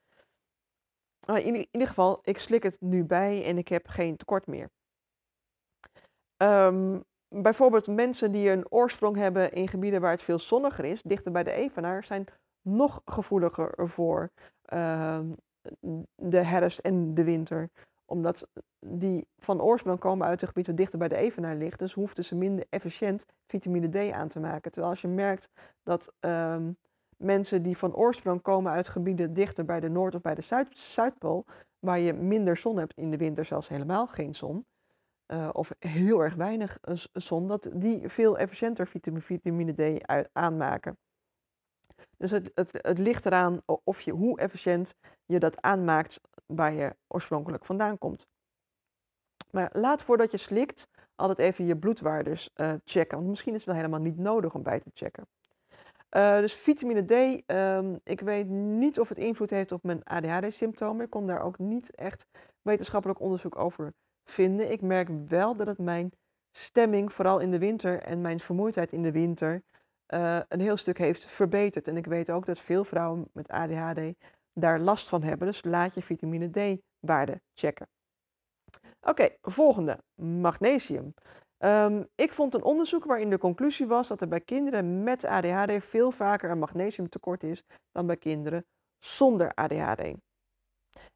Maar 1.26 1.42
in, 1.42 1.68
ieder 1.72 1.88
geval, 1.88 2.20
ik 2.22 2.40
slik 2.40 2.64
het 2.64 2.82
nu 2.82 3.04
bij 3.04 3.46
en 3.46 3.58
ik 3.58 3.68
heb 3.68 3.88
geen 3.88 4.18
tekort 4.18 4.48
meer. 4.48 4.70
Um, 6.38 7.04
bijvoorbeeld 7.28 7.88
mensen 7.88 8.32
die 8.32 8.50
een 8.50 8.72
oorsprong 8.72 9.18
hebben 9.18 9.52
in 9.52 9.68
gebieden 9.68 10.02
waar 10.02 10.12
het 10.12 10.22
veel 10.22 10.40
zonniger 10.40 10.86
is, 10.86 11.02
dichter 11.02 11.32
bij 11.32 11.44
de 11.44 11.52
evenaar, 11.52 12.04
zijn 12.04 12.26
nog 12.62 13.02
gevoeliger 13.06 13.90
voor 13.90 14.32
uh, 14.74 15.20
de 16.16 16.44
herfst 16.44 16.80
en 16.80 17.14
de 17.14 17.24
winter. 17.24 17.70
Omdat 18.06 18.48
die 18.80 19.28
van 19.38 19.62
oorsprong 19.62 20.00
komen 20.00 20.28
uit 20.28 20.42
een 20.42 20.48
gebied 20.48 20.68
wat 20.68 20.78
dichter 20.78 21.00
bij 21.00 21.08
de 21.08 21.16
evenaar 21.16 21.56
ligt. 21.56 21.80
Dus 21.80 21.94
hoefden 21.94 22.24
ze 22.24 22.36
minder 22.36 22.66
efficiënt 22.70 23.26
vitamine 23.48 23.90
D 23.90 24.12
aan 24.12 24.28
te 24.28 24.40
maken. 24.40 24.72
Terwijl 24.72 24.94
als 24.94 25.02
je 25.02 25.08
merkt 25.08 25.50
dat 25.84 26.14
um, 26.20 26.78
mensen 27.18 27.64
die 27.64 27.78
van 27.78 27.96
oorsprong 27.96 28.42
komen 28.42 28.72
uit 28.72 28.90
gebieden 28.90 29.34
dichter 29.34 29.66
bij 29.66 29.80
de 29.80 29.90
Noord- 29.90 30.16
of 30.16 30.22
bij 30.22 30.36
de 30.36 30.42
Zuid 30.42 30.78
Zuidpool, 30.78 31.46
waar 31.80 32.00
je 32.00 32.14
minder 32.14 32.58
zon 32.58 32.78
hebt 32.78 32.94
in 32.94 33.12
de 33.12 33.18
winter, 33.18 33.46
zelfs 33.46 33.68
helemaal 33.68 34.08
geen 34.08 34.36
zon, 34.36 34.66
uh, 35.28 35.50
of 35.52 35.72
heel 35.80 36.24
erg 36.24 36.36
weinig 36.36 36.80
zon, 37.14 37.48
dat 37.48 37.70
die 37.74 38.10
veel 38.10 38.38
efficiënter 38.38 38.88
vitamine 39.20 39.74
D 39.74 40.08
aanmaken. 40.34 40.98
Dus 42.18 42.32
het, 42.32 42.52
het, 42.54 42.98
ligt 42.98 43.26
eraan 43.26 43.62
of 43.84 44.02
je, 44.02 44.12
hoe 44.12 44.40
efficiënt 44.40 44.96
je 45.26 45.40
dat 45.40 45.62
aanmaakt 45.62 46.22
waar 46.46 46.74
je 46.74 46.96
oorspronkelijk 47.08 47.66
vandaan 47.66 47.98
komt. 47.98 48.28
Maar 49.52 49.70
laat 49.74 50.04
voordat 50.04 50.32
je 50.32 50.38
slikt 50.38 50.88
altijd 51.16 51.40
even 51.40 51.66
je 51.66 51.78
bloedwaardes 51.78 52.50
uh, 52.56 52.74
checken. 52.84 53.18
Want 53.18 53.30
misschien 53.30 53.54
is 53.54 53.58
het 53.58 53.68
wel 53.68 53.76
helemaal 53.76 54.00
niet 54.00 54.18
nodig 54.18 54.54
om 54.54 54.64
bij 54.64 54.80
te 54.80 54.92
checken. 54.94 55.28
Uh, 56.12 56.40
dus 56.40 56.54
vitamine 56.54 57.06
D, 57.06 57.44
um, 57.52 58.00
ik 58.04 58.22
weet 58.22 58.48
niet 58.48 59.00
of 59.00 59.10
het 59.10 59.18
invloed 59.18 59.50
heeft 59.50 59.72
op 59.72 59.84
mijn 59.84 60.04
ADHD-symptomen. 60.04 61.06
Ik 61.06 61.10
kon 61.10 61.28
daar 61.28 61.42
ook 61.42 61.60
niet 61.60 61.96
echt 61.96 62.28
wetenschappelijk 62.62 63.20
onderzoek 63.20 63.58
over 63.58 63.94
vinden. 64.24 64.72
Ik 64.72 64.82
merk 64.82 65.10
wel 65.28 65.56
dat 65.56 65.68
het 65.68 65.78
mijn 65.78 66.12
stemming, 66.52 67.14
vooral 67.14 67.40
in 67.40 67.52
de 67.52 67.60
winter, 67.60 68.02
en 68.02 68.22
mijn 68.22 68.40
vermoeidheid 68.40 68.94
in 68.94 69.02
de 69.02 69.12
winter 69.12 69.64
uh, 70.08 70.40
een 70.48 70.60
heel 70.60 70.78
stuk 70.78 70.98
heeft 70.98 71.26
verbeterd. 71.26 71.88
En 71.88 71.98
ik 71.98 72.06
weet 72.06 72.32
ook 72.32 72.46
dat 72.46 72.60
veel 72.60 72.84
vrouwen 72.84 73.30
met 73.34 73.48
ADHD 73.48 74.00
daar 74.54 74.80
last 74.80 75.08
van 75.08 75.24
hebben. 75.24 75.48
Dus 75.48 75.64
laat 75.64 75.94
je 75.94 76.02
vitamine 76.02 76.50
D-waarde 76.50 77.42
checken. 77.54 77.88
Oké, 79.02 79.30
volgende. 79.42 80.00
Magnesium. 80.16 81.14
Um, 81.60 82.08
ik 82.16 82.34
vond 82.34 82.54
een 82.54 82.64
onderzoek 82.64 83.06
waarin 83.06 83.30
de 83.30 83.38
conclusie 83.38 83.88
was 83.88 84.08
dat 84.08 84.22
er 84.22 84.28
bij 84.28 84.42
kinderen 84.42 85.04
met 85.04 85.26
ADHD 85.26 85.86
veel 85.86 86.12
vaker 86.12 86.50
een 86.50 86.60
magnesiumtekort 86.60 87.44
is 87.44 87.64
dan 87.92 88.06
bij 88.06 88.18
kinderen 88.18 88.66
zonder 89.00 89.54
ADHD. 89.54 90.14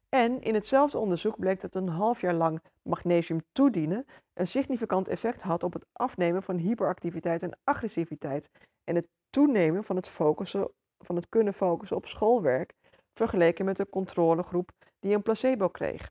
En 0.08 0.40
in 0.40 0.54
hetzelfde 0.54 0.98
onderzoek 0.98 1.38
bleek 1.38 1.60
dat 1.60 1.74
een 1.74 1.88
half 1.88 2.20
jaar 2.20 2.34
lang 2.34 2.62
magnesium 2.82 3.40
toedienen 3.52 4.04
een 4.34 4.46
significant 4.46 5.08
effect 5.08 5.42
had 5.42 5.62
op 5.62 5.72
het 5.72 5.86
afnemen 5.92 6.42
van 6.42 6.56
hyperactiviteit 6.56 7.42
en 7.42 7.58
agressiviteit 7.64 8.50
en 8.90 8.96
het 8.96 9.08
toenemen 9.30 9.84
van 9.84 9.96
het, 9.96 10.08
focussen, 10.08 10.70
van 10.98 11.16
het 11.16 11.28
kunnen 11.28 11.54
focussen 11.54 11.96
op 11.96 12.06
schoolwerk 12.06 12.74
vergeleken 13.12 13.64
met 13.64 13.76
de 13.76 13.88
controlegroep 13.88 14.70
die 14.98 15.14
een 15.14 15.22
placebo 15.22 15.68
kreeg. 15.68 16.10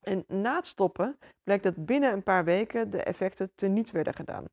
En 0.00 0.24
na 0.26 0.56
het 0.56 0.66
stoppen 0.66 1.18
bleek 1.42 1.62
dat 1.62 1.84
binnen 1.84 2.12
een 2.12 2.22
paar 2.22 2.44
weken 2.44 2.90
de 2.90 3.02
effecten 3.02 3.50
teniet 3.54 3.90
werden 3.90 4.14
gedaan. 4.14 4.44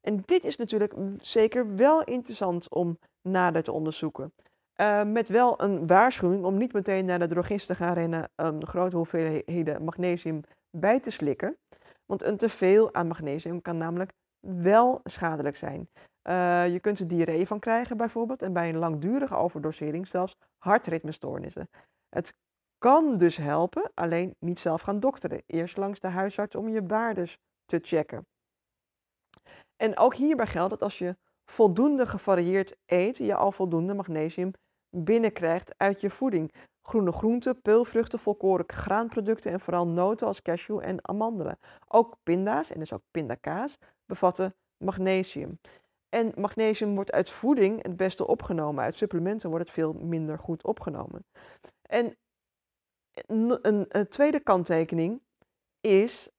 En 0.00 0.22
dit 0.24 0.44
is 0.44 0.56
natuurlijk 0.56 0.94
zeker 1.18 1.76
wel 1.76 2.04
interessant 2.04 2.70
om 2.70 2.98
nader 3.22 3.62
te 3.62 3.72
onderzoeken. 3.72 4.32
Uh, 4.80 5.04
met 5.04 5.28
wel 5.28 5.62
een 5.62 5.86
waarschuwing 5.86 6.44
om 6.44 6.56
niet 6.56 6.72
meteen 6.72 7.04
naar 7.04 7.18
de 7.18 7.26
drogist 7.26 7.66
te 7.66 7.74
gaan 7.74 7.94
rennen 7.94 8.30
um, 8.36 8.64
grote 8.64 8.96
hoeveelheden 8.96 9.84
magnesium 9.84 10.40
bij 10.70 11.00
te 11.00 11.10
slikken. 11.10 11.56
Want 12.06 12.22
een 12.22 12.36
teveel 12.36 12.94
aan 12.94 13.06
magnesium 13.06 13.62
kan 13.62 13.76
namelijk 13.76 14.12
wel 14.40 15.00
schadelijk 15.04 15.56
zijn. 15.56 15.88
Uh, 16.28 16.68
je 16.72 16.80
kunt 16.80 16.98
er 16.98 17.08
diarree 17.08 17.46
van 17.46 17.58
krijgen 17.58 17.96
bijvoorbeeld 17.96 18.42
en 18.42 18.52
bij 18.52 18.68
een 18.68 18.78
langdurige 18.78 19.36
overdosering 19.36 20.08
zelfs 20.08 20.36
hartritmestoornissen. 20.58 21.68
Het 22.08 22.34
kan 22.78 23.18
dus 23.18 23.36
helpen, 23.36 23.90
alleen 23.94 24.34
niet 24.38 24.58
zelf 24.58 24.80
gaan 24.80 25.00
dokteren. 25.00 25.42
Eerst 25.46 25.76
langs 25.76 26.00
de 26.00 26.08
huisarts 26.08 26.56
om 26.56 26.68
je 26.68 26.86
waardes 26.86 27.38
te 27.64 27.78
checken. 27.82 28.26
En 29.76 29.98
ook 29.98 30.14
hierbij 30.14 30.46
geldt 30.46 30.70
dat 30.70 30.82
als 30.82 30.98
je 30.98 31.16
voldoende 31.44 32.06
gevarieerd 32.06 32.76
eet, 32.86 33.16
je 33.16 33.34
al 33.34 33.52
voldoende 33.52 33.94
magnesium 33.94 34.50
binnenkrijgt 34.90 35.74
uit 35.76 36.00
je 36.00 36.10
voeding. 36.10 36.54
Groene 36.82 37.12
groenten, 37.12 37.62
peulvruchten, 37.62 38.18
volkoren 38.18 38.64
graanproducten 38.66 39.52
en 39.52 39.60
vooral 39.60 39.88
noten 39.88 40.26
als 40.26 40.42
cashew 40.42 40.80
en 40.82 41.08
amandelen. 41.08 41.58
Ook 41.88 42.16
pinda's, 42.22 42.72
en 42.72 42.78
dus 42.78 42.92
ook 42.92 43.02
pindakaas, 43.10 43.78
bevatten 44.04 44.54
magnesium. 44.76 45.58
En 46.08 46.32
magnesium 46.36 46.94
wordt 46.94 47.12
uit 47.12 47.30
voeding 47.30 47.82
het 47.82 47.96
beste 47.96 48.26
opgenomen. 48.26 48.84
Uit 48.84 48.96
supplementen 48.96 49.50
wordt 49.50 49.64
het 49.64 49.74
veel 49.74 49.92
minder 49.92 50.38
goed 50.38 50.64
opgenomen. 50.64 51.24
En 51.82 52.16
een, 53.26 53.86
een 53.88 54.08
tweede 54.08 54.40
kanttekening 54.40 55.20
is 55.80 56.30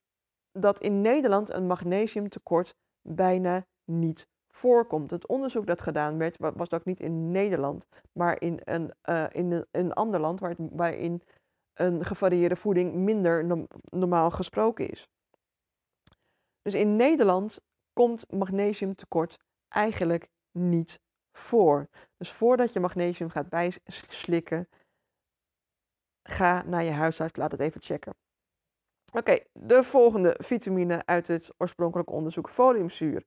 dat 0.51 0.79
in 0.79 1.01
Nederland 1.01 1.49
een 1.49 1.67
magnesiumtekort 1.67 2.75
bijna 3.01 3.65
niet 3.85 4.27
voorkomt. 4.47 5.11
Het 5.11 5.27
onderzoek 5.27 5.65
dat 5.65 5.81
gedaan 5.81 6.17
werd, 6.17 6.37
was 6.37 6.71
ook 6.71 6.85
niet 6.85 6.99
in 6.99 7.31
Nederland, 7.31 7.87
maar 8.11 8.41
in 8.41 8.61
een, 8.63 8.93
uh, 9.09 9.25
in 9.31 9.65
een, 9.71 9.93
ander 9.93 10.19
land 10.19 10.39
waar 10.39 10.49
het, 10.49 10.59
waarin 10.71 11.21
een 11.73 12.05
gevarieerde 12.05 12.55
voeding 12.55 12.93
minder 12.93 13.67
normaal 13.83 14.31
gesproken 14.31 14.89
is. 14.89 15.07
Dus 16.61 16.73
in 16.73 16.95
Nederland 16.95 17.59
komt 17.93 18.31
magnesiumtekort 18.31 19.37
eigenlijk 19.69 20.29
niet 20.51 20.99
voor. 21.31 21.87
Dus 22.17 22.31
voordat 22.31 22.73
je 22.73 22.79
magnesium 22.79 23.29
gaat 23.29 23.49
bijslikken, 23.49 24.67
ga 26.23 26.63
naar 26.63 26.83
je 26.83 26.91
huisarts, 26.91 27.35
laat 27.35 27.51
het 27.51 27.61
even 27.61 27.81
checken. 27.81 28.15
Oké, 29.13 29.39
de 29.53 29.83
volgende 29.83 30.35
vitamine 30.39 31.05
uit 31.05 31.27
het 31.27 31.53
oorspronkelijk 31.57 32.11
onderzoek, 32.11 32.49
foliumzuur. 32.49 33.23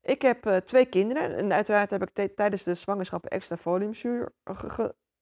Ik 0.00 0.22
heb 0.22 0.46
uh, 0.46 0.56
twee 0.56 0.86
kinderen 0.86 1.36
en 1.36 1.52
uiteraard 1.52 1.90
heb 1.90 2.02
ik 2.02 2.34
tijdens 2.34 2.62
de 2.62 2.74
zwangerschap 2.74 3.26
extra 3.26 3.56
foliumzuur 3.56 4.32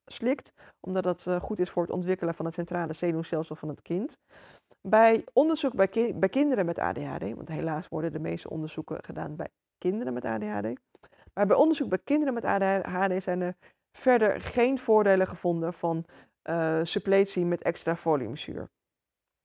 geslikt, 0.05 0.53
omdat 0.81 1.03
dat 1.03 1.25
uh, 1.29 1.41
goed 1.41 1.59
is 1.59 1.71
voor 1.71 1.83
het 1.83 1.93
ontwikkelen 1.93 2.35
van 2.35 2.45
het 2.45 2.55
centrale 2.55 2.93
zenuwstelsel 2.93 3.57
van 3.57 3.69
het 3.69 3.83
kind. 3.83 4.19
Bij 4.81 5.25
onderzoek 5.33 5.75
bij, 5.75 6.13
bij 6.15 6.29
kinderen 6.29 6.67
met 6.67 6.79
ADHD, 6.79 7.35
want 7.35 7.49
helaas 7.49 7.89
worden 7.89 8.13
de 8.13 8.19
meeste 8.19 8.51
onderzoeken 8.51 9.05
gedaan 9.05 9.37
bij 9.37 9.49
kinderen 9.81 10.13
met 10.13 10.25
ADHD. 10.25 10.81
Maar 11.35 11.47
bij 11.47 11.57
onderzoek 11.57 11.89
bij 11.89 11.99
kinderen 12.05 12.35
met 12.35 12.45
ADHD 12.45 13.23
zijn 13.23 13.41
er 13.41 13.57
verder 13.93 14.41
geen 14.41 14.79
voordelen 14.79 15.27
gevonden 15.27 15.75
van 15.75 16.05
uh, 16.45 16.81
suppletie 16.83 17.45
met 17.45 17.63
extra 17.63 17.97
foliumzuur. 17.97 18.69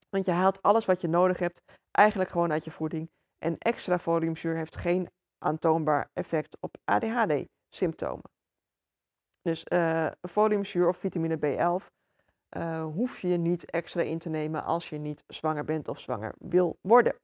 Want 0.08 0.24
je 0.24 0.30
haalt 0.30 0.62
alles 0.62 0.84
wat 0.84 1.00
je 1.00 1.08
nodig 1.08 1.38
hebt 1.38 1.62
eigenlijk 1.90 2.30
gewoon 2.30 2.52
uit 2.52 2.64
je 2.64 2.70
voeding. 2.70 3.10
En 3.38 3.58
extra 3.58 3.98
foliumzuur 3.98 4.56
heeft 4.56 4.76
geen 4.76 5.08
aantoonbaar 5.38 6.10
effect 6.12 6.56
op 6.60 6.76
ADHD-symptomen. 6.84 8.30
Dus 9.42 9.64
uh, 9.72 10.10
foliumzuur 10.28 10.88
of 10.88 10.96
vitamine 10.96 11.36
B11 11.36 11.86
uh, 12.56 12.84
hoef 12.84 13.20
je 13.20 13.36
niet 13.36 13.70
extra 13.70 14.02
in 14.02 14.18
te 14.18 14.28
nemen 14.28 14.64
als 14.64 14.88
je 14.88 14.98
niet 14.98 15.24
zwanger 15.26 15.64
bent 15.64 15.88
of 15.88 16.00
zwanger 16.00 16.34
wil 16.38 16.78
worden. 16.80 17.14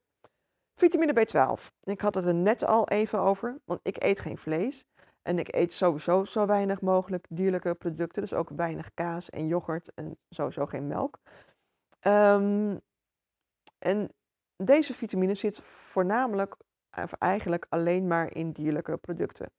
Vitamine 0.74 1.12
B12. 1.12 1.66
Ik 1.82 2.00
had 2.00 2.14
het 2.14 2.26
er 2.26 2.34
net 2.34 2.64
al 2.64 2.88
even 2.88 3.20
over, 3.20 3.60
want 3.64 3.80
ik 3.82 4.02
eet 4.02 4.20
geen 4.20 4.38
vlees. 4.38 4.84
En 5.22 5.38
ik 5.38 5.54
eet 5.54 5.72
sowieso 5.72 6.24
zo 6.24 6.46
weinig 6.46 6.80
mogelijk 6.80 7.26
dierlijke 7.28 7.74
producten. 7.74 8.22
Dus 8.22 8.34
ook 8.34 8.50
weinig 8.56 8.94
kaas 8.94 9.30
en 9.30 9.46
yoghurt 9.46 9.94
en 9.94 10.18
sowieso 10.28 10.66
geen 10.66 10.86
melk. 10.86 11.18
Um, 12.00 12.80
en 13.78 14.08
deze 14.56 14.94
vitamine 14.94 15.34
zit 15.34 15.60
voornamelijk, 15.62 16.56
of 16.90 17.12
eigenlijk 17.12 17.66
alleen 17.68 18.06
maar 18.06 18.34
in 18.34 18.52
dierlijke 18.52 18.96
producten. 18.96 19.50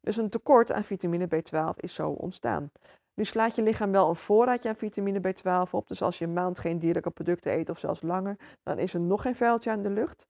Dus 0.00 0.16
een 0.16 0.30
tekort 0.30 0.72
aan 0.72 0.84
vitamine 0.84 1.26
B12 1.26 1.76
is 1.76 1.94
zo 1.94 2.10
ontstaan. 2.10 2.70
Nu 3.14 3.24
slaat 3.24 3.54
je 3.54 3.62
lichaam 3.62 3.92
wel 3.92 4.08
een 4.08 4.16
voorraadje 4.16 4.68
aan 4.68 4.76
vitamine 4.76 5.20
B12 5.20 5.70
op. 5.70 5.88
Dus 5.88 6.02
als 6.02 6.18
je 6.18 6.24
een 6.24 6.32
maand 6.32 6.58
geen 6.58 6.78
dierlijke 6.78 7.10
producten 7.10 7.52
eet 7.52 7.70
of 7.70 7.78
zelfs 7.78 8.02
langer, 8.02 8.36
dan 8.62 8.78
is 8.78 8.94
er 8.94 9.00
nog 9.00 9.22
geen 9.22 9.36
vuiltje 9.36 9.70
aan 9.70 9.82
de 9.82 9.90
lucht. 9.90 10.28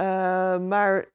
Uh, 0.00 0.58
maar 0.58 1.08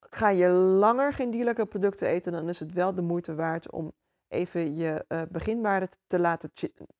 ga 0.00 0.28
je 0.28 0.48
langer 0.48 1.12
geen 1.12 1.30
dierlijke 1.30 1.66
producten 1.66 2.08
eten, 2.08 2.32
dan 2.32 2.48
is 2.48 2.60
het 2.60 2.72
wel 2.72 2.94
de 2.94 3.02
moeite 3.02 3.34
waard 3.34 3.70
om 3.70 3.92
even 4.28 4.76
je 4.76 5.04
uh, 5.08 5.22
beginwaarde 5.28 5.88
te 6.06 6.18
laten 6.18 6.50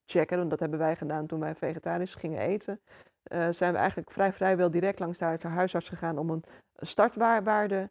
checken. 0.05 0.39
Want 0.39 0.51
dat 0.51 0.61
hebben 0.61 0.79
wij 0.79 0.97
gedaan 0.97 1.27
toen 1.27 1.41
wij 1.41 1.55
vegetarisch 1.55 2.15
gingen 2.15 2.41
eten. 2.41 2.81
Uh, 3.33 3.49
zijn 3.51 3.73
we 3.73 3.79
eigenlijk 3.79 4.11
vrij 4.11 4.33
vrijwel 4.33 4.71
direct 4.71 4.99
langs 4.99 5.19
de 5.19 5.49
huisarts 5.49 5.89
gegaan 5.89 6.19
om 6.19 6.31
een 6.31 6.45
startwaarde 6.77 7.91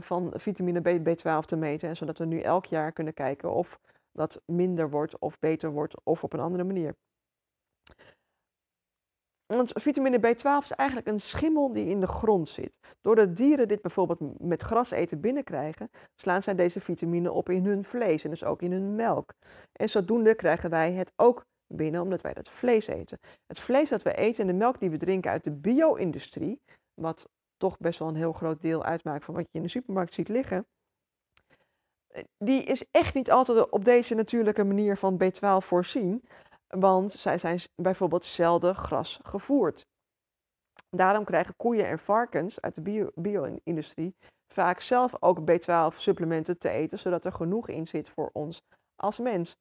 van 0.00 0.32
vitamine 0.34 0.80
B, 0.80 1.08
B12 1.08 1.46
te 1.46 1.56
meten. 1.56 1.88
En 1.88 1.96
zodat 1.96 2.18
we 2.18 2.24
nu 2.24 2.40
elk 2.40 2.66
jaar 2.66 2.92
kunnen 2.92 3.14
kijken 3.14 3.52
of 3.52 3.80
dat 4.12 4.42
minder 4.46 4.90
wordt 4.90 5.18
of 5.18 5.38
beter 5.38 5.70
wordt 5.70 6.04
of 6.04 6.24
op 6.24 6.32
een 6.32 6.40
andere 6.40 6.64
manier. 6.64 6.94
Want 9.46 9.70
vitamine 9.74 10.18
B12 10.18 10.64
is 10.64 10.70
eigenlijk 10.70 11.08
een 11.08 11.20
schimmel 11.20 11.72
die 11.72 11.86
in 11.86 12.00
de 12.00 12.06
grond 12.06 12.48
zit. 12.48 12.72
Doordat 13.00 13.36
dieren 13.36 13.68
dit 13.68 13.82
bijvoorbeeld 13.82 14.40
met 14.40 14.62
gras 14.62 14.90
eten 14.90 15.20
binnenkrijgen, 15.20 15.90
slaan 16.14 16.42
zij 16.42 16.54
deze 16.54 16.80
vitamine 16.80 17.32
op 17.32 17.48
in 17.48 17.64
hun 17.64 17.84
vlees 17.84 18.24
en 18.24 18.30
dus 18.30 18.44
ook 18.44 18.62
in 18.62 18.72
hun 18.72 18.94
melk. 18.94 19.34
En 19.72 19.88
zodoende 19.88 20.34
krijgen 20.34 20.70
wij 20.70 20.92
het 20.92 21.12
ook 21.16 21.44
binnen 21.66 22.00
omdat 22.00 22.20
wij 22.20 22.34
dat 22.34 22.48
vlees 22.48 22.86
eten. 22.86 23.18
Het 23.46 23.60
vlees 23.60 23.88
dat 23.88 24.02
we 24.02 24.14
eten 24.14 24.40
en 24.40 24.46
de 24.46 24.52
melk 24.52 24.80
die 24.80 24.90
we 24.90 24.96
drinken 24.96 25.30
uit 25.30 25.44
de 25.44 25.52
bio-industrie, 25.52 26.60
wat 26.94 27.28
toch 27.56 27.78
best 27.78 27.98
wel 27.98 28.08
een 28.08 28.16
heel 28.16 28.32
groot 28.32 28.60
deel 28.60 28.84
uitmaakt 28.84 29.24
van 29.24 29.34
wat 29.34 29.46
je 29.50 29.58
in 29.58 29.62
de 29.62 29.68
supermarkt 29.68 30.14
ziet 30.14 30.28
liggen, 30.28 30.66
die 32.38 32.62
is 32.62 32.84
echt 32.90 33.14
niet 33.14 33.30
altijd 33.30 33.70
op 33.70 33.84
deze 33.84 34.14
natuurlijke 34.14 34.64
manier 34.64 34.96
van 34.96 35.20
B12 35.24 35.38
voorzien 35.58 36.22
want 36.78 37.12
zij 37.12 37.38
zijn 37.38 37.60
bijvoorbeeld 37.74 38.24
zelden 38.24 38.74
gras 38.74 39.20
gevoerd. 39.22 39.86
Daarom 40.90 41.24
krijgen 41.24 41.56
koeien 41.56 41.88
en 41.88 41.98
varkens 41.98 42.60
uit 42.60 42.74
de 42.74 43.12
bio-industrie 43.14 44.16
vaak 44.48 44.80
zelf 44.80 45.22
ook 45.22 45.40
B12-supplementen 45.40 46.58
te 46.58 46.68
eten, 46.68 46.98
zodat 46.98 47.24
er 47.24 47.32
genoeg 47.32 47.68
in 47.68 47.86
zit 47.86 48.08
voor 48.08 48.30
ons 48.32 48.62
als 48.96 49.18
mens. 49.18 49.56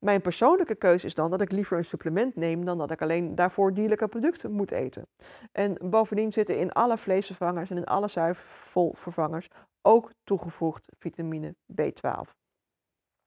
Mijn 0.00 0.20
persoonlijke 0.20 0.74
keuze 0.74 1.06
is 1.06 1.14
dan 1.14 1.30
dat 1.30 1.40
ik 1.40 1.52
liever 1.52 1.78
een 1.78 1.84
supplement 1.84 2.36
neem 2.36 2.64
dan 2.64 2.78
dat 2.78 2.90
ik 2.90 3.02
alleen 3.02 3.34
daarvoor 3.34 3.74
dierlijke 3.74 4.08
producten 4.08 4.52
moet 4.52 4.70
eten. 4.70 5.06
En 5.52 5.90
bovendien 5.90 6.32
zitten 6.32 6.58
in 6.58 6.72
alle 6.72 6.98
vleesvervangers 6.98 7.70
en 7.70 7.76
in 7.76 7.84
alle 7.84 8.08
zuivelvervangers 8.08 9.48
ook 9.82 10.10
toegevoegd 10.24 10.88
vitamine 10.98 11.54
B12. 11.82 12.30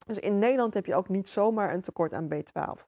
Dus 0.06 0.20
in 0.20 0.40
Nederland 0.40 0.74
heb 0.74 0.86
je 0.86 0.96
ook 0.96 1.10
niet 1.10 1.30
zomaar 1.30 1.74
een 1.74 1.82
tekort 1.82 2.14
aan 2.14 2.28
B12. 2.34 2.88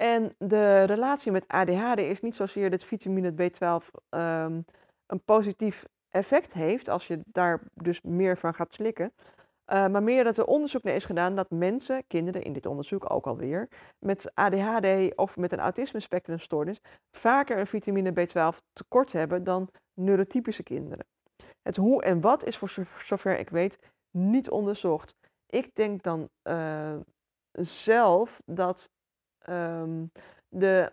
En 0.00 0.34
de 0.38 0.82
relatie 0.82 1.32
met 1.32 1.48
ADHD 1.48 1.98
is 1.98 2.20
niet 2.20 2.34
zozeer 2.34 2.70
dat 2.70 2.84
vitamine 2.84 3.32
B12 3.32 3.86
um, 4.10 4.64
een 5.06 5.22
positief 5.24 5.84
effect 6.08 6.52
heeft 6.52 6.88
als 6.88 7.06
je 7.06 7.20
daar 7.24 7.60
dus 7.74 8.00
meer 8.00 8.38
van 8.38 8.54
gaat 8.54 8.74
slikken. 8.74 9.12
Uh, 9.72 9.86
maar 9.86 10.02
meer 10.02 10.24
dat 10.24 10.36
er 10.36 10.44
onderzoek 10.44 10.82
naar 10.82 10.94
is 10.94 11.04
gedaan 11.04 11.34
dat 11.34 11.50
mensen, 11.50 12.06
kinderen 12.06 12.42
in 12.42 12.52
dit 12.52 12.66
onderzoek 12.66 13.12
ook 13.12 13.26
alweer, 13.26 13.68
met 13.98 14.34
ADHD 14.34 15.16
of 15.16 15.36
met 15.36 15.52
een 15.52 15.58
autisme 15.58 16.00
spectrumstoornis 16.00 16.80
vaker 17.10 17.58
een 17.58 17.66
vitamine 17.66 18.12
B12 18.12 18.56
tekort 18.72 19.12
hebben 19.12 19.44
dan 19.44 19.68
neurotypische 19.94 20.62
kinderen. 20.62 21.06
Het 21.62 21.76
hoe 21.76 22.02
en 22.02 22.20
wat 22.20 22.44
is 22.44 22.56
voor 22.56 22.86
zover 23.04 23.38
ik 23.38 23.50
weet 23.50 23.78
niet 24.10 24.50
onderzocht. 24.50 25.14
Ik 25.46 25.74
denk 25.74 26.02
dan 26.02 26.28
uh, 26.42 26.96
zelf 27.52 28.40
dat 28.44 28.90
Um, 29.48 30.12
de, 30.48 30.92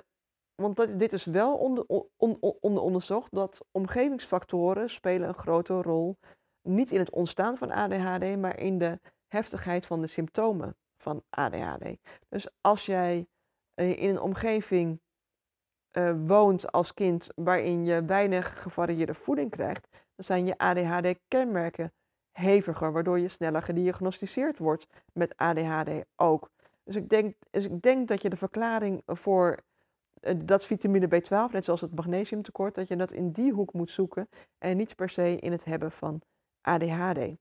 want 0.55 0.75
dat, 0.75 0.99
dit 0.99 1.13
is 1.13 1.25
wel 1.25 1.57
onder, 1.57 1.85
on, 2.17 2.37
onder 2.39 2.83
onderzocht 2.83 3.31
dat 3.31 3.65
omgevingsfactoren 3.71 4.89
spelen 4.89 5.27
een 5.27 5.33
grote 5.33 5.81
rol. 5.81 6.17
Niet 6.61 6.91
in 6.91 6.99
het 6.99 7.11
ontstaan 7.11 7.57
van 7.57 7.71
ADHD, 7.71 8.37
maar 8.37 8.59
in 8.59 8.77
de 8.77 8.99
heftigheid 9.27 9.85
van 9.85 10.01
de 10.01 10.07
symptomen 10.07 10.75
van 10.97 11.23
ADHD. 11.29 11.97
Dus 12.29 12.47
als 12.61 12.85
jij 12.85 13.27
eh, 13.73 14.01
in 14.01 14.09
een 14.09 14.21
omgeving 14.21 15.01
uh, 15.91 16.13
woont 16.25 16.71
als 16.71 16.93
kind 16.93 17.27
waarin 17.35 17.85
je 17.85 18.05
weinig 18.05 18.61
gevarieerde 18.61 19.13
voeding 19.13 19.49
krijgt, 19.49 19.87
dan 19.91 20.25
zijn 20.25 20.45
je 20.45 20.57
ADHD-kenmerken 20.57 21.93
heviger, 22.31 22.91
waardoor 22.91 23.19
je 23.19 23.27
sneller 23.27 23.61
gediagnosticeerd 23.61 24.57
wordt 24.57 24.87
met 25.13 25.35
ADHD 25.35 26.05
ook. 26.15 26.49
Dus 26.87 26.95
ik 26.95 27.09
denk, 27.09 27.35
dus 27.49 27.65
ik 27.65 27.81
denk 27.81 28.07
dat 28.07 28.21
je 28.21 28.29
de 28.29 28.37
verklaring 28.37 29.01
voor 29.05 29.63
uh, 30.21 30.33
dat 30.45 30.65
vitamine 30.65 31.07
B12, 31.07 31.51
net 31.51 31.65
zoals 31.65 31.81
het 31.81 31.95
magnesiumtekort, 31.95 32.75
dat 32.75 32.87
je 32.87 32.95
dat 32.95 33.11
in 33.11 33.31
die 33.31 33.51
hoek 33.51 33.73
moet 33.73 33.91
zoeken 33.91 34.29
en 34.57 34.77
niet 34.77 34.95
per 34.95 35.09
se 35.09 35.37
in 35.39 35.51
het 35.51 35.65
hebben 35.65 35.91
van 35.91 36.21
ADHD. 36.61 37.35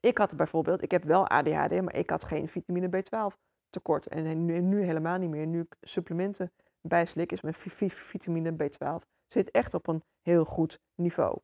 Ik 0.00 0.18
had 0.18 0.36
bijvoorbeeld, 0.36 0.82
ik 0.82 0.90
heb 0.90 1.04
wel 1.04 1.28
ADHD, 1.28 1.82
maar 1.82 1.94
ik 1.94 2.10
had 2.10 2.24
geen 2.24 2.48
vitamine 2.48 2.88
B12 2.88 3.36
tekort. 3.70 4.06
En 4.06 4.44
nu, 4.44 4.60
nu 4.60 4.82
helemaal 4.82 5.18
niet 5.18 5.30
meer. 5.30 5.46
Nu 5.46 5.60
ik 5.60 5.76
supplementen 5.80 6.52
bijslik, 6.80 7.32
is 7.32 7.40
mijn 7.40 7.54
vitamine 7.54 8.52
B12 8.52 9.06
zit 9.28 9.50
echt 9.50 9.74
op 9.74 9.86
een 9.86 10.02
heel 10.22 10.44
goed 10.44 10.80
niveau. 10.94 11.38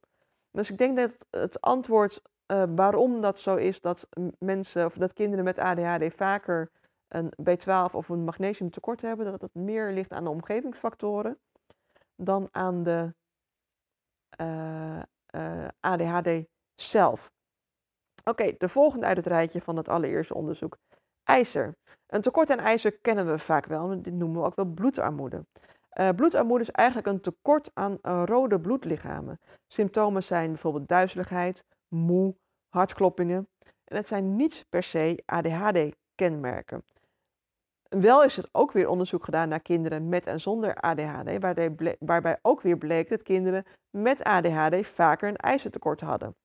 Dus 0.51 0.71
ik 0.71 0.79
denk 0.79 0.97
dat 0.97 1.27
het 1.31 1.61
antwoord 1.61 2.23
uh, 2.47 2.65
waarom 2.75 3.21
dat 3.21 3.41
zo 3.41 3.57
is 3.57 3.81
dat 3.81 4.09
mensen 4.39 4.85
of 4.87 4.95
dat 4.95 5.13
kinderen 5.13 5.45
met 5.45 5.59
ADHD 5.59 6.15
vaker 6.15 6.71
een 7.09 7.33
B12 7.51 7.93
of 7.93 8.09
een 8.09 8.25
magnesiumtekort 8.25 9.03
hebben, 9.03 9.27
dat 9.27 9.41
het 9.41 9.55
meer 9.55 9.93
ligt 9.93 10.13
aan 10.13 10.25
de 10.25 10.31
omgevingsfactoren 10.31 11.39
dan 12.17 12.49
aan 12.51 12.83
de 12.83 13.15
eh, 14.29 15.03
eh, 15.27 15.69
ADHD 15.81 16.45
zelf. 16.75 17.33
Oké, 18.25 18.55
de 18.59 18.69
volgende 18.69 19.07
uit 19.07 19.17
het 19.17 19.27
rijtje 19.27 19.61
van 19.61 19.77
het 19.77 19.89
allereerste 19.89 20.35
onderzoek. 20.35 20.79
IJzer. 21.25 21.77
Een 22.07 22.21
tekort 22.21 22.51
aan 22.51 22.59
ijzer 22.59 22.99
kennen 22.99 23.27
we 23.27 23.39
vaak 23.39 23.67
wel, 23.67 24.03
dit 24.03 24.15
noemen 24.15 24.41
we 24.41 24.47
ook 24.47 24.55
wel 24.55 24.65
bloedarmoede. 24.65 25.47
Uh, 26.01 26.09
bloedarmoede 26.11 26.63
is 26.63 26.71
eigenlijk 26.71 27.09
een 27.09 27.21
tekort 27.21 27.71
aan 27.75 27.99
rode 28.03 28.61
bloedlichamen. 28.61 29.41
Symptomen 29.67 30.23
zijn 30.23 30.51
bijvoorbeeld 30.51 30.89
duizeligheid, 30.89 31.65
moe, 31.89 32.37
hartkloppingen. 32.69 33.49
En 33.85 33.97
het 33.97 34.09
zijn 34.09 34.37
niet 34.37 34.67
per 34.69 34.83
se 34.83 35.23
ADHD-kenmerken. 35.25 36.85
Wel 38.01 38.25
is 38.25 38.37
er 38.37 38.49
ook 38.53 38.73
weer 38.73 38.89
onderzoek 38.89 39.25
gedaan 39.25 39.49
naar 39.49 39.61
kinderen 39.61 40.09
met 40.09 40.27
en 40.27 40.41
zonder 40.41 40.75
ADHD, 40.75 41.39
waarbij 41.99 42.39
ook 42.43 42.61
weer 42.61 42.79
bleek 42.79 43.09
dat 43.09 43.23
kinderen 43.23 43.65
met 43.91 44.25
ADHD 44.25 44.87
vaker 44.87 45.29
een 45.29 45.37
ijzertekort 45.37 46.01
hadden. 46.01 46.37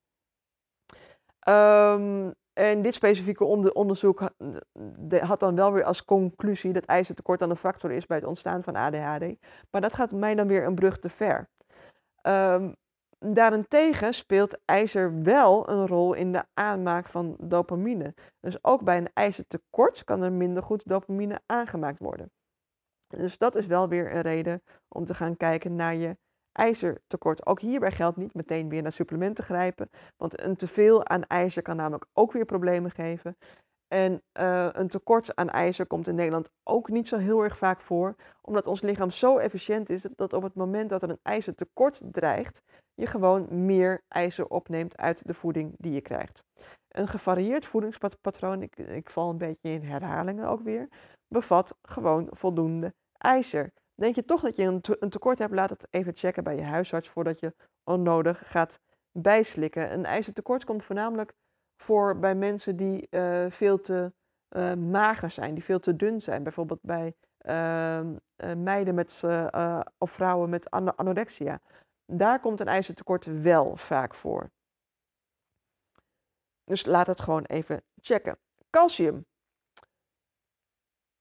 Um, 1.48 2.34
en 2.52 2.82
dit 2.82 2.94
specifieke 2.94 3.44
onderzoek 3.74 4.30
had 5.20 5.40
dan 5.40 5.54
wel 5.54 5.72
weer 5.72 5.84
als 5.84 6.04
conclusie 6.04 6.72
dat 6.72 6.84
ijzertekort 6.84 7.38
dan 7.38 7.50
een 7.50 7.56
factor 7.56 7.90
is 7.90 8.06
bij 8.06 8.16
het 8.16 8.26
ontstaan 8.26 8.62
van 8.62 8.76
ADHD. 8.76 9.24
Maar 9.70 9.80
dat 9.80 9.94
gaat 9.94 10.12
mij 10.12 10.34
dan 10.34 10.48
weer 10.48 10.66
een 10.66 10.74
brug 10.74 10.98
te 10.98 11.08
ver. 11.08 11.48
Um, 12.22 12.76
Daarentegen 13.26 14.14
speelt 14.14 14.58
ijzer 14.64 15.22
wel 15.22 15.70
een 15.70 15.86
rol 15.86 16.14
in 16.14 16.32
de 16.32 16.44
aanmaak 16.54 17.08
van 17.08 17.36
dopamine. 17.40 18.14
Dus 18.40 18.64
ook 18.64 18.84
bij 18.84 18.96
een 18.96 19.10
ijzertekort 19.14 20.04
kan 20.04 20.22
er 20.22 20.32
minder 20.32 20.62
goed 20.62 20.88
dopamine 20.88 21.40
aangemaakt 21.46 21.98
worden. 21.98 22.30
Dus 23.06 23.38
dat 23.38 23.54
is 23.54 23.66
wel 23.66 23.88
weer 23.88 24.14
een 24.14 24.20
reden 24.20 24.62
om 24.88 25.04
te 25.04 25.14
gaan 25.14 25.36
kijken 25.36 25.74
naar 25.74 25.94
je 25.94 26.16
ijzertekort. 26.52 27.46
Ook 27.46 27.60
hierbij 27.60 27.92
geldt 27.92 28.16
niet 28.16 28.34
meteen 28.34 28.68
weer 28.68 28.82
naar 28.82 28.92
supplementen 28.92 29.44
grijpen, 29.44 29.90
want 30.16 30.40
een 30.40 30.56
teveel 30.56 31.06
aan 31.06 31.26
ijzer 31.26 31.62
kan 31.62 31.76
namelijk 31.76 32.06
ook 32.12 32.32
weer 32.32 32.44
problemen 32.44 32.90
geven. 32.90 33.36
En 33.92 34.22
uh, 34.40 34.68
een 34.72 34.88
tekort 34.88 35.36
aan 35.36 35.50
ijzer 35.50 35.86
komt 35.86 36.06
in 36.06 36.14
Nederland 36.14 36.50
ook 36.62 36.88
niet 36.88 37.08
zo 37.08 37.16
heel 37.16 37.42
erg 37.42 37.56
vaak 37.56 37.80
voor, 37.80 38.14
omdat 38.42 38.66
ons 38.66 38.80
lichaam 38.80 39.10
zo 39.10 39.38
efficiënt 39.38 39.90
is 39.90 40.06
dat 40.16 40.32
op 40.32 40.42
het 40.42 40.54
moment 40.54 40.90
dat 40.90 41.02
er 41.02 41.10
een 41.10 41.20
ijzertekort 41.22 42.00
dreigt, 42.04 42.62
je 42.94 43.06
gewoon 43.06 43.66
meer 43.66 44.02
ijzer 44.08 44.46
opneemt 44.46 44.96
uit 44.96 45.26
de 45.26 45.34
voeding 45.34 45.74
die 45.76 45.92
je 45.92 46.00
krijgt. 46.00 46.44
Een 46.88 47.08
gevarieerd 47.08 47.66
voedingspatroon, 47.66 48.62
ik, 48.62 48.76
ik 48.76 49.10
val 49.10 49.30
een 49.30 49.38
beetje 49.38 49.68
in 49.70 49.82
herhalingen 49.82 50.48
ook 50.48 50.62
weer, 50.62 50.88
bevat 51.28 51.76
gewoon 51.82 52.28
voldoende 52.30 52.94
ijzer. 53.18 53.72
Denk 53.94 54.14
je 54.14 54.24
toch 54.24 54.40
dat 54.40 54.56
je 54.56 54.62
een, 54.62 54.82
een 54.98 55.10
tekort 55.10 55.38
hebt, 55.38 55.54
laat 55.54 55.70
het 55.70 55.86
even 55.90 56.16
checken 56.16 56.44
bij 56.44 56.56
je 56.56 56.62
huisarts 56.62 57.08
voordat 57.08 57.40
je 57.40 57.54
onnodig 57.84 58.50
gaat 58.50 58.80
bijslikken. 59.12 59.92
Een 59.92 60.04
ijzertekort 60.04 60.64
komt 60.64 60.84
voornamelijk 60.84 61.32
voor 61.80 62.18
bij 62.18 62.34
mensen 62.34 62.76
die 62.76 63.06
uh, 63.10 63.46
veel 63.50 63.80
te 63.80 64.12
uh, 64.56 64.74
mager 64.74 65.30
zijn, 65.30 65.54
die 65.54 65.64
veel 65.64 65.78
te 65.78 65.96
dun 65.96 66.20
zijn. 66.20 66.42
Bijvoorbeeld 66.42 66.82
bij 66.82 67.14
uh, 67.46 68.00
meiden 68.56 68.94
met, 68.94 69.22
of 69.98 70.10
vrouwen 70.10 70.50
met 70.50 70.70
anorexia. 70.70 71.60
Daar 72.06 72.40
komt 72.40 72.60
een 72.60 72.66
ijzertekort 72.66 73.42
wel 73.42 73.76
vaak 73.76 74.14
voor. 74.14 74.50
Dus 76.64 76.86
laat 76.86 77.06
het 77.06 77.20
gewoon 77.20 77.44
even 77.44 77.82
checken. 78.00 78.38
Calcium. 78.70 79.26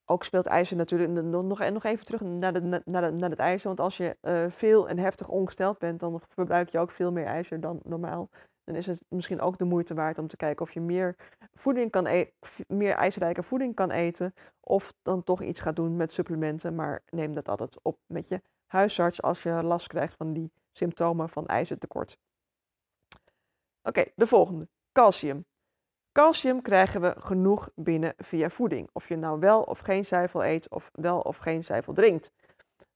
Ook 0.06 0.24
speelt 0.24 0.46
ijzer 0.46 0.78
natuurlijk 0.78 1.26
nog, 1.26 1.70
nog 1.70 1.84
even 1.84 2.06
terug 2.06 2.22
naar, 2.22 2.54
de, 2.54 2.82
naar, 2.86 3.14
naar 3.14 3.30
het 3.30 3.40
ijzer. 3.40 3.68
Want 3.68 3.80
als 3.80 3.98
je 3.98 4.18
veel 4.52 4.90
en 4.90 4.98
heftig 4.98 5.28
ongesteld 5.28 5.78
bent, 5.78 6.00
dan 6.00 6.22
verbruik 6.30 6.70
je 6.70 6.80
ook 6.80 6.92
veel 6.92 7.12
meer 7.12 7.26
ijzer 7.26 7.60
dan 7.60 7.80
normaal 7.84 8.30
dan 8.70 8.78
is 8.78 8.88
het 8.88 9.02
misschien 9.08 9.42
ook 9.42 9.58
de 9.58 9.66
moeite 9.66 9.94
waard 9.94 10.18
om 10.18 10.28
te 10.28 10.38
kijken 10.38 10.66
of 10.66 10.72
je 10.72 10.82
meer, 10.82 11.16
voeding 11.54 11.92
kan 11.92 12.06
e 12.06 12.32
meer 12.68 12.96
ijzerrijke 12.96 13.44
voeding 13.44 13.76
kan 13.76 13.92
eten. 13.92 14.34
Of 14.60 14.94
dan 15.02 15.24
toch 15.24 15.42
iets 15.42 15.60
gaat 15.60 15.76
doen 15.76 15.96
met 15.96 16.14
supplementen. 16.14 16.76
Maar 16.76 17.04
neem 17.10 17.34
dat 17.34 17.50
altijd 17.50 17.80
op 17.82 17.98
met 18.06 18.28
je 18.28 18.42
huisarts 18.66 19.22
als 19.22 19.44
je 19.44 19.64
last 19.64 19.88
krijgt 19.88 20.16
van 20.16 20.34
die 20.34 20.52
symptomen 20.72 21.30
van 21.30 21.46
ijzertekort. 21.46 22.18
Oké, 23.82 24.06
de 24.16 24.28
volgende. 24.28 24.68
Calcium. 24.92 25.46
Calcium 26.12 26.62
krijgen 26.62 27.02
we 27.02 27.16
genoeg 27.18 27.70
binnen 27.76 28.14
via 28.18 28.50
voeding. 28.50 28.90
Of 28.94 29.08
je 29.08 29.16
nou 29.16 29.40
wel 29.40 29.62
of 29.62 29.80
geen 29.80 30.06
zuivel 30.06 30.44
eet 30.46 30.70
of 30.70 30.90
wel 30.92 31.20
of 31.20 31.38
geen 31.38 31.64
zuivel 31.64 31.94
drinkt. 31.94 32.32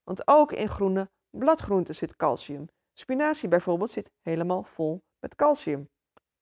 Want 0.04 0.28
ook 0.28 0.52
in 0.52 0.68
groene 0.68 1.10
bladgroenten 1.30 1.94
zit 1.94 2.16
calcium. 2.16 2.68
Spinazie 2.92 3.48
bijvoorbeeld 3.48 3.90
zit 3.90 4.10
helemaal 4.22 4.62
vol 4.62 5.02
met 5.24 5.34
calcium 5.34 5.88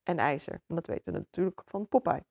en 0.02 0.18
ijzer. 0.18 0.52
En 0.52 0.74
dat 0.74 0.86
weten 0.86 1.12
we 1.12 1.18
natuurlijk 1.18 1.62
van 1.64 1.88
Popeye. 1.88 2.24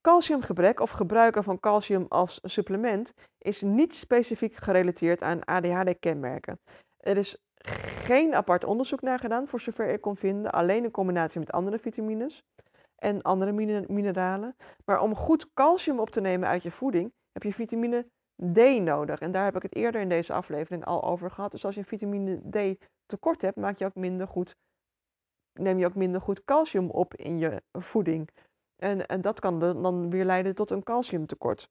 Calciumgebrek 0.00 0.80
of 0.80 0.90
gebruiken 0.90 1.44
van 1.44 1.60
calcium 1.60 2.06
als 2.08 2.40
supplement 2.42 3.12
is 3.38 3.62
niet 3.62 3.94
specifiek 3.94 4.54
gerelateerd 4.54 5.22
aan 5.22 5.44
ADHD-kenmerken. 5.44 6.60
Er 6.96 7.16
is 7.16 7.42
geen 8.04 8.34
apart 8.34 8.64
onderzoek 8.64 9.00
naar 9.00 9.18
gedaan, 9.18 9.48
voor 9.48 9.60
zover 9.60 9.88
ik 9.88 10.00
kon 10.00 10.16
vinden, 10.16 10.52
alleen 10.52 10.84
in 10.84 10.90
combinatie 10.90 11.40
met 11.40 11.52
andere 11.52 11.78
vitamines 11.78 12.42
en 12.96 13.22
andere 13.22 13.52
mineralen. 13.88 14.56
Maar 14.84 15.00
om 15.00 15.14
goed 15.14 15.52
calcium 15.54 16.00
op 16.00 16.10
te 16.10 16.20
nemen 16.20 16.48
uit 16.48 16.62
je 16.62 16.70
voeding 16.70 17.12
heb 17.32 17.42
je 17.42 17.52
vitamine 17.52 18.06
D 18.52 18.80
nodig. 18.80 19.20
En 19.20 19.32
daar 19.32 19.44
heb 19.44 19.56
ik 19.56 19.62
het 19.62 19.74
eerder 19.74 20.00
in 20.00 20.08
deze 20.08 20.32
aflevering 20.32 20.84
al 20.84 21.04
over 21.04 21.30
gehad. 21.30 21.50
Dus 21.50 21.64
als 21.64 21.74
je 21.74 21.84
vitamine 21.84 22.40
D 22.50 22.86
tekort 23.06 23.42
hebt, 23.42 23.56
maak 23.56 23.78
je 23.78 23.84
ook 23.84 23.94
minder 23.94 24.28
goed 24.28 24.56
neem 25.52 25.78
je 25.78 25.86
ook 25.86 25.94
minder 25.94 26.20
goed 26.20 26.44
calcium 26.44 26.90
op 26.90 27.14
in 27.14 27.38
je 27.38 27.62
voeding. 27.72 28.28
En, 28.76 29.06
en 29.06 29.20
dat 29.20 29.40
kan 29.40 29.58
dan 29.58 30.10
weer 30.10 30.24
leiden 30.24 30.54
tot 30.54 30.70
een 30.70 30.82
calciumtekort. 30.82 31.70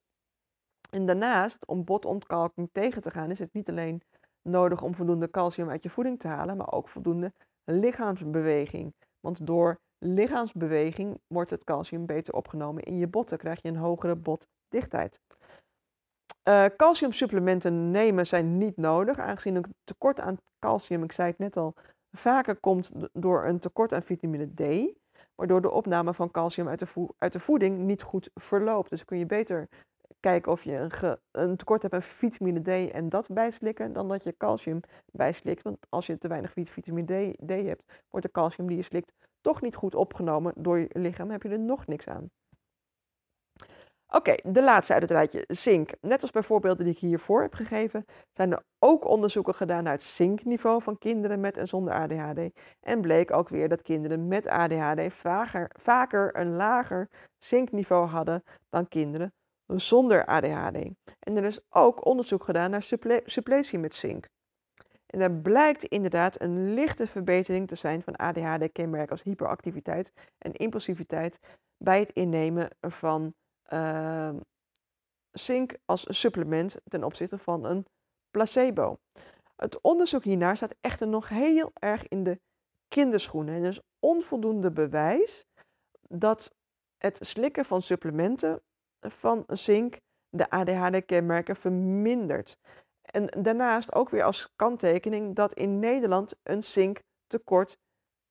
En 0.90 1.06
daarnaast, 1.06 1.66
om 1.66 1.84
botontkalking 1.84 2.70
tegen 2.72 3.02
te 3.02 3.12
gaan, 3.12 3.32
is 3.32 3.40
het 3.40 3.54
niet 3.54 3.70
alleen 3.70 4.02
nodig 4.42 4.82
om 4.82 4.96
voldoende 4.96 5.30
calcium 5.30 5.70
uit 5.70 5.84
je 5.84 5.90
voeding 5.90 6.20
te 6.20 6.28
halen, 6.28 6.58
maar 6.58 6.72
ook 6.72 6.90
voldoende 6.90 7.34
lichaamsbeweging. 7.64 8.94
Want 9.20 9.46
door 9.46 9.80
lichaamsbeweging 9.98 11.20
wordt 11.28 11.52
het 11.52 11.64
calcium 11.64 12.06
beter 12.06 12.34
opgenomen 12.34 12.84
in 12.84 12.98
je 12.98 13.08
botten, 13.08 13.38
krijg 13.38 13.62
je 13.62 13.68
een 13.68 13.76
hogere 13.76 14.16
botdichtheid. 14.16 15.22
Uh, 16.44 16.66
calciumsupplementen 16.78 17.92
nemen 17.92 18.28
zijn 18.28 18.58
niet 18.58 18.78
nodig, 18.78 19.20
aangezien 19.20 19.56
een 19.56 19.76
tekort 19.84 20.20
aan 20.20 20.38
calcium, 20.60 21.04
ik 21.04 21.12
zei 21.12 21.30
het 21.30 21.38
net 21.38 21.58
al, 21.58 21.74
vaker 22.12 22.60
komt 22.60 22.92
door 23.14 23.46
een 23.46 23.60
tekort 23.60 23.94
aan 23.94 24.04
vitamine 24.04 24.54
D, 24.54 24.94
waardoor 25.36 25.62
de 25.62 25.72
opname 25.72 26.14
van 26.14 26.32
calcium 26.32 26.68
uit 26.68 26.80
de, 26.80 27.14
uit 27.18 27.34
de 27.34 27.40
voeding 27.40 27.78
niet 27.78 28.02
goed 28.02 28.30
verloopt. 28.34 28.90
Dus 28.90 29.06
kun 29.06 29.18
je 29.18 29.26
beter 29.26 29.70
kijken 30.20 30.52
of 30.52 30.64
je 30.64 30.76
een, 30.76 31.18
een, 31.32 31.58
tekort 31.58 31.82
hebt 31.82 31.94
aan 31.94 32.02
vitamine 32.02 32.62
D 32.62 32.92
en 32.92 33.10
dat 33.10 33.28
bijslikken, 33.34 33.94
dan 33.94 34.08
dat 34.08 34.24
je 34.24 34.38
calcium 34.38 34.80
bijslikt. 35.12 35.62
Want 35.62 35.78
als 35.90 36.06
je 36.06 36.18
te 36.18 36.28
weinig 36.28 36.54
vitamine 36.54 37.32
D, 37.32 37.38
D 37.48 37.50
hebt, 37.50 37.84
wordt 38.10 38.26
de 38.26 38.32
calcium 38.32 38.68
die 38.68 38.78
je 38.78 38.84
slikt 38.84 39.14
toch 39.42 39.62
niet 39.62 39.76
goed 39.76 39.96
opgenomen 39.96 40.54
door 40.58 40.78
je 40.78 40.90
lichaam, 40.94 41.30
heb 41.30 41.44
je 41.44 41.50
er 41.50 41.60
nog 41.60 41.88
niks 41.88 42.08
aan. 42.08 42.30
Oké, 44.12 44.36
de 44.44 44.64
laatste 44.64 44.94
uit 44.94 45.02
het 45.02 45.12
rijtje, 45.12 45.44
zink. 45.48 45.92
Net 46.02 46.22
als 46.22 46.32
bij 46.32 46.44
voorbeelden 46.44 46.86
die 46.86 46.94
ik 46.94 47.00
hiervoor 47.00 47.42
heb 47.42 47.54
gegeven, 47.54 48.06
zijn 48.34 48.52
er 48.52 48.64
ook 48.80 49.06
onderzoeken 49.06 49.56
gedaan 49.56 49.84
naar 49.84 49.94
het 49.94 50.04
zinkniveau 50.04 50.82
van 50.82 50.98
kinderen 50.98 51.40
met 51.40 51.58
en 51.58 51.68
zonder 51.68 51.94
ADHD. 51.94 52.40
En 52.80 53.02
bleek 53.02 53.32
ook 53.32 53.50
weer 53.50 53.70
dat 53.70 53.82
kinderen 53.82 54.28
met 54.28 54.48
ADHD 54.48 55.14
vaker, 55.14 55.72
vaker 55.80 56.38
een 56.38 56.56
lager 56.56 57.10
zinkniveau 57.38 58.08
hadden 58.08 58.44
dan 58.70 58.88
kinderen 58.88 59.34
zonder 59.66 60.26
ADHD. 60.26 60.78
En 61.20 61.38
er 61.38 61.44
is 61.44 61.60
ook 61.70 62.06
onderzoek 62.06 62.44
gedaan 62.44 62.72
naar 62.72 62.84
suppletie 63.26 63.80
met 63.80 63.94
zink. 63.94 64.28
En 65.06 65.22
er 65.22 65.32
blijkt 65.32 65.84
inderdaad 65.84 66.42
een 66.42 66.74
lichte 66.74 67.08
verbetering 67.08 67.68
te 67.68 67.76
zijn 67.76 68.02
van 68.02 68.16
ADHD-kenmerken 68.16 69.12
als 69.12 69.24
hyperactiviteit 69.24 70.12
en 70.38 70.54
impulsiviteit 70.54 71.40
bij 71.78 72.00
het 72.00 72.12
innemen 72.12 72.70
van 72.80 73.34
uh, 73.74 74.36
zink 75.32 75.78
als 75.86 76.06
supplement 76.08 76.76
ten 76.84 77.04
opzichte 77.04 77.38
van 77.38 77.66
een 77.66 77.86
placebo. 78.32 78.98
Het 79.56 79.82
onderzoek 79.82 80.24
hiernaar 80.24 80.58
staat 80.58 80.76
echter 80.82 81.08
nog 81.08 81.30
heel 81.30 81.72
erg 81.74 82.08
in 82.08 82.24
de 82.24 82.40
kinderschoenen. 82.88 83.56
En 83.56 83.64
er 83.64 83.70
is 83.70 83.82
onvoldoende 84.00 84.72
bewijs 84.72 85.46
dat 86.02 86.54
het 86.98 87.18
slikken 87.22 87.66
van 87.66 87.82
supplementen 87.82 88.62
van 89.00 89.44
zink 89.48 90.00
de 90.30 90.50
ADHD-kenmerken 90.50 91.56
vermindert. 91.56 92.58
En 93.02 93.26
daarnaast 93.44 93.94
ook 93.94 94.10
weer 94.10 94.24
als 94.24 94.54
kanttekening 94.56 95.36
dat 95.36 95.54
in 95.54 95.80
Nederland 95.80 96.34
een 96.44 96.64
zinktekort 96.64 97.78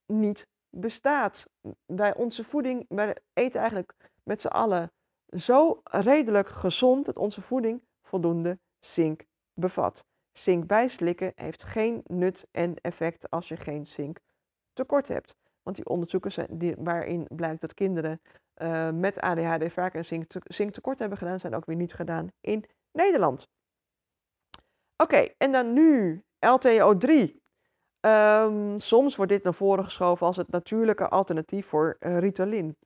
niet 0.07 0.47
bestaat. 0.71 1.47
Bij 1.87 2.15
onze 2.15 2.45
voeding, 2.45 2.85
wij 2.89 3.17
eten 3.33 3.61
eigenlijk 3.61 3.95
met 4.23 4.41
z'n 4.41 4.47
allen 4.47 4.93
zo 5.37 5.81
redelijk 5.83 6.49
gezond 6.49 7.05
dat 7.05 7.19
onze 7.19 7.41
voeding 7.41 7.83
voldoende 8.03 8.59
zink 8.79 9.25
bevat. 9.55 10.05
Zink 10.33 10.67
bijslikken 10.67 11.33
heeft 11.35 11.63
geen 11.63 12.01
nut 12.07 12.47
en 12.51 12.75
effect 12.81 13.31
als 13.31 13.49
je 13.49 13.57
geen 13.57 13.87
zink 13.87 14.19
tekort 14.73 15.09
hebt. 15.09 15.37
Want 15.63 15.77
die 15.77 15.87
onderzoeken 15.87 16.33
zijn, 16.33 16.59
die, 16.59 16.75
waarin 16.79 17.27
blijkt 17.29 17.61
dat 17.61 17.75
kinderen 17.75 18.21
uh, 18.63 18.91
met 18.91 19.21
ADHD 19.21 19.73
vaak 19.73 19.95
een 19.95 20.05
zink, 20.05 20.33
zinktekort 20.45 20.99
hebben 20.99 21.19
gedaan, 21.19 21.41
zijn 21.41 21.55
ook 21.55 21.67
weer 21.67 21.77
niet 21.77 21.95
gedaan 21.95 22.29
in 22.41 22.65
Nederland. 22.93 23.49
Oké, 24.97 25.29
en 25.39 25.53
dan 25.53 25.73
nu 25.73 26.23
LTO3. 26.47 27.09
Um, 27.09 27.41
ehm, 28.01 28.79
soms 28.79 29.17
wordt 29.17 29.33
dit 29.33 29.43
naar 29.43 29.55
voren 29.55 29.85
geschoven 29.85 30.27
als 30.27 30.37
het 30.37 30.51
natuurlijke 30.51 31.09
alternatief 31.09 31.67
voor 31.67 31.97
uh, 32.01 32.19
Ritalin 32.19 32.77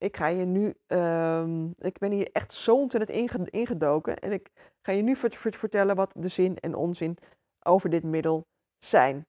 ik 0.00 0.16
ga 0.16 0.26
je 0.26 0.44
nu, 0.44 0.74
um, 0.86 1.74
ik 1.78 1.98
ben 1.98 2.10
hier 2.10 2.28
echt 2.32 2.52
zo 2.52 2.76
ontzettend 2.76 3.50
ingedoken 3.50 4.18
en 4.18 4.32
ik 4.32 4.50
ga 4.82 4.92
je 4.92 5.02
nu 5.02 5.16
vertellen 5.16 5.96
wat 5.96 6.14
de 6.16 6.28
zin 6.28 6.56
en 6.56 6.74
onzin 6.74 7.16
over 7.62 7.90
dit 7.90 8.02
middel 8.02 8.46
zijn. 8.78 9.26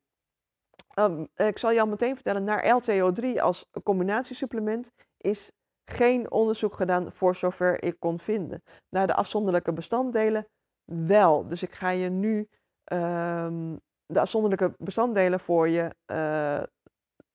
Um, 0.95 1.27
ik 1.36 1.57
zal 1.57 1.71
je 1.71 1.79
al 1.79 1.88
meteen 1.88 2.15
vertellen, 2.15 2.43
naar 2.43 2.81
LTO3 2.81 3.41
als 3.41 3.65
combinatiesupplement 3.84 4.91
is 5.17 5.51
geen 5.86 6.31
onderzoek 6.31 6.73
gedaan 6.73 7.12
voor 7.12 7.36
zover 7.36 7.84
ik 7.84 7.99
kon 7.99 8.19
vinden. 8.19 8.63
Naar 8.89 9.07
de 9.07 9.15
afzonderlijke 9.15 9.73
bestanddelen 9.73 10.47
wel. 10.86 11.47
Dus 11.47 11.63
ik 11.63 11.73
ga 11.73 11.89
je 11.89 12.10
nu 12.10 12.47
um, 12.86 13.79
de 14.05 14.19
afzonderlijke 14.19 14.73
bestanddelen 14.77 15.39
voor 15.39 15.69
je 15.69 15.95
uh, 16.12 16.63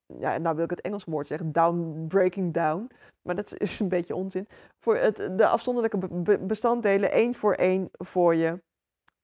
ja, 0.07 0.38
nou 0.38 0.55
wil 0.55 0.64
ik 0.64 0.70
het 0.70 0.81
Engels 0.81 1.05
woord 1.05 1.27
zeggen, 1.27 1.53
down, 1.53 2.07
breaking 2.09 2.55
down. 2.55 2.90
Maar 3.27 3.35
dat 3.35 3.59
is 3.59 3.81
een 3.81 3.89
beetje 3.89 4.15
onzin. 4.15 4.49
Voor 4.81 4.97
het, 4.97 5.17
de 5.17 5.47
afzonderlijke 5.47 6.39
bestanddelen 6.39 7.11
één 7.11 7.35
voor 7.35 7.55
één 7.55 7.89
voor 7.93 8.35
je 8.35 8.62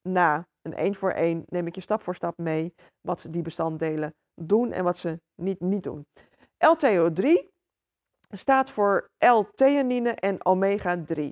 na. 0.01 0.47
En 0.61 0.73
één 0.73 0.95
voor 0.95 1.11
één 1.11 1.43
neem 1.47 1.67
ik 1.67 1.75
je 1.75 1.81
stap 1.81 2.01
voor 2.01 2.15
stap 2.15 2.37
mee 2.37 2.73
wat 3.01 3.25
die 3.29 3.41
bestanddelen 3.41 4.13
doen 4.35 4.71
en 4.71 4.83
wat 4.83 4.97
ze 4.97 5.19
niet, 5.35 5.59
niet 5.59 5.83
doen. 5.83 6.05
LTO3 6.75 7.51
staat 8.29 8.69
voor 8.69 9.09
L-theanine 9.17 10.09
en 10.09 10.45
omega-3. 10.45 11.23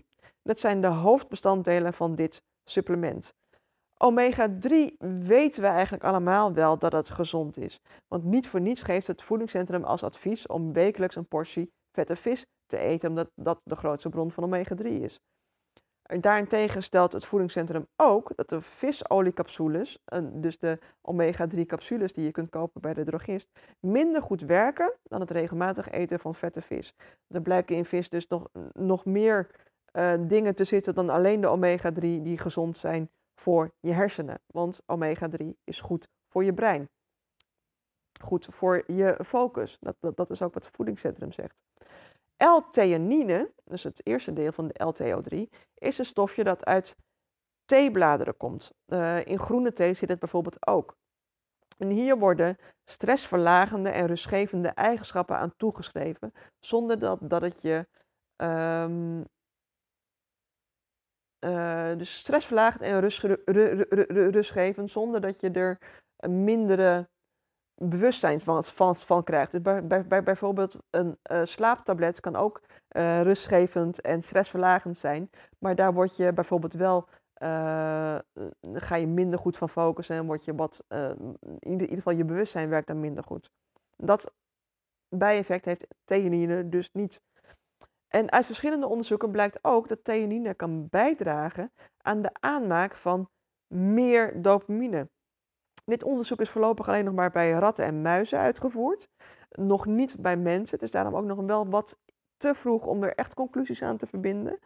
Dat 0.43 0.59
zijn 0.59 0.81
de 0.81 0.87
hoofdbestanddelen 0.87 1.93
van 1.93 2.15
dit 2.15 2.41
supplement. 2.63 3.33
Omega-3 3.97 4.97
weten 5.19 5.61
we 5.61 5.67
eigenlijk 5.67 6.03
allemaal 6.03 6.53
wel 6.53 6.77
dat 6.77 6.91
het 6.91 7.09
gezond 7.09 7.57
is. 7.57 7.79
Want 8.07 8.23
niet 8.23 8.47
voor 8.47 8.61
niets 8.61 8.81
geeft 8.81 9.07
het 9.07 9.21
voedingscentrum 9.21 9.83
als 9.83 10.03
advies 10.03 10.47
om 10.47 10.73
wekelijks 10.73 11.15
een 11.15 11.27
portie 11.27 11.71
vette 11.91 12.15
vis 12.15 12.45
te 12.71 12.79
eten, 12.79 13.09
omdat 13.09 13.31
dat 13.35 13.61
de 13.63 13.75
grootste 13.75 14.09
bron 14.09 14.31
van 14.31 14.43
omega-3 14.43 14.85
is. 14.85 15.19
Daarentegen 16.19 16.83
stelt 16.83 17.13
het 17.13 17.25
voedingscentrum 17.25 17.87
ook 17.95 18.31
dat 18.35 18.49
de 18.49 18.61
visoliecapsules, 18.61 20.03
dus 20.33 20.57
de 20.57 20.79
omega-3 21.01 21.65
capsules 21.65 22.13
die 22.13 22.25
je 22.25 22.31
kunt 22.31 22.49
kopen 22.49 22.81
bij 22.81 22.93
de 22.93 23.03
drogist, 23.03 23.49
minder 23.79 24.21
goed 24.21 24.41
werken 24.41 24.93
dan 25.03 25.19
het 25.19 25.31
regelmatig 25.31 25.89
eten 25.89 26.19
van 26.19 26.35
vette 26.35 26.61
vis. 26.61 26.93
Er 27.27 27.41
blijken 27.41 27.75
in 27.75 27.85
vis 27.85 28.09
dus 28.09 28.27
nog, 28.27 28.49
nog 28.73 29.05
meer 29.05 29.49
uh, 29.93 30.13
dingen 30.19 30.55
te 30.55 30.63
zitten 30.63 30.95
dan 30.95 31.09
alleen 31.09 31.41
de 31.41 31.47
omega-3 31.47 31.99
die 31.99 32.37
gezond 32.37 32.77
zijn 32.77 33.09
voor 33.35 33.73
je 33.79 33.91
hersenen. 33.91 34.41
Want 34.47 34.81
omega-3 34.85 35.45
is 35.63 35.81
goed 35.81 36.07
voor 36.29 36.43
je 36.43 36.53
brein. 36.53 36.89
Goed 38.21 38.47
voor 38.49 38.83
je 38.87 39.19
focus. 39.25 39.77
Dat, 39.79 40.15
dat 40.15 40.29
is 40.29 40.41
ook 40.41 40.53
wat 40.53 40.65
het 40.65 40.75
voedingscentrum 40.75 41.31
zegt. 41.31 41.63
L-theanine, 42.43 43.51
dus 43.63 43.83
het 43.83 44.05
eerste 44.05 44.33
deel 44.33 44.51
van 44.51 44.67
de 44.67 44.93
LTO3, 44.93 45.57
is 45.73 45.97
een 45.97 46.05
stofje 46.05 46.43
dat 46.43 46.65
uit 46.65 46.95
theebladeren 47.65 48.37
komt. 48.37 48.71
Uh, 48.87 49.25
in 49.25 49.39
groene 49.39 49.73
thee 49.73 49.93
zit 49.93 50.09
het 50.09 50.19
bijvoorbeeld 50.19 50.67
ook. 50.67 50.97
En 51.77 51.89
hier 51.89 52.17
worden 52.17 52.57
stressverlagende 52.83 53.89
en 53.89 54.05
rustgevende 54.05 54.69
eigenschappen 54.69 55.37
aan 55.37 55.55
toegeschreven, 55.57 56.31
zonder 56.59 56.99
dat, 56.99 57.19
dat 57.21 57.41
het 57.41 57.61
je. 57.61 57.87
Um, 58.35 59.25
uh, 61.45 61.97
dus 61.97 62.17
stressverlagend 62.17 62.81
en 62.81 62.99
rust, 62.99 63.23
rustgevend, 64.33 64.91
zonder 64.91 65.21
dat 65.21 65.39
je 65.39 65.51
er 65.51 65.77
een 66.17 66.43
mindere 66.43 67.09
bewustzijn 67.89 68.41
van, 68.41 68.63
van, 68.95 69.23
krijgt. 69.23 69.51
Dus 69.51 69.61
bij, 69.61 69.87
bij, 69.87 70.07
bij 70.07 70.23
bijvoorbeeld 70.23 70.75
een 70.89 71.17
uh, 71.31 71.41
slaaptablet 71.43 72.19
kan 72.19 72.35
ook 72.35 72.61
uh, 72.97 73.21
rustgevend 73.21 74.01
en 74.01 74.21
stressverlagend 74.21 74.97
zijn. 74.97 75.29
Maar 75.59 75.75
daar 75.75 75.93
word 75.93 76.15
je 76.15 76.33
bijvoorbeeld 76.33 76.73
wel, 76.73 77.07
uh, 77.43 78.17
ga 78.73 78.95
je 78.95 79.07
minder 79.07 79.39
goed 79.39 79.57
van 79.57 79.69
focussen 79.69 80.15
en 80.15 80.25
word 80.25 80.45
je 80.45 80.55
wat, 80.55 80.83
in 81.59 81.81
ieder 81.81 81.95
geval 81.95 82.13
je 82.13 82.25
bewustzijn 82.25 82.69
werkt 82.69 82.87
dan 82.87 82.99
minder 82.99 83.23
goed. 83.23 83.51
Dat 83.97 84.33
bijeffect 85.09 85.65
heeft 85.65 85.87
theanine 86.03 86.69
dus 86.69 86.89
niet. 86.91 87.23
En 88.07 88.31
uit 88.31 88.45
verschillende 88.45 88.87
onderzoeken 88.87 89.31
blijkt 89.31 89.59
ook 89.61 89.87
dat 89.87 90.03
theanine 90.03 90.53
kan 90.53 90.87
bijdragen 90.89 91.71
aan 91.97 92.21
de 92.21 92.29
aanmaak 92.39 92.95
van 92.95 93.29
meer 93.73 94.41
dopamine. 94.41 95.09
Dit 95.83 96.03
onderzoek 96.03 96.41
is 96.41 96.49
voorlopig 96.49 96.87
alleen 96.87 97.05
nog 97.05 97.13
maar 97.13 97.31
bij 97.31 97.51
ratten 97.51 97.85
en 97.85 98.01
muizen 98.01 98.39
uitgevoerd. 98.39 99.09
Nog 99.49 99.85
niet 99.85 100.15
bij 100.19 100.37
mensen. 100.37 100.75
Het 100.75 100.81
is 100.81 100.91
daarom 100.91 101.15
ook 101.15 101.25
nog 101.25 101.45
wel 101.45 101.69
wat 101.69 101.97
te 102.37 102.55
vroeg 102.55 102.85
om 102.85 103.03
er 103.03 103.15
echt 103.15 103.33
conclusies 103.33 103.81
aan 103.81 103.97
te 103.97 104.07
verbinden. 104.07 104.59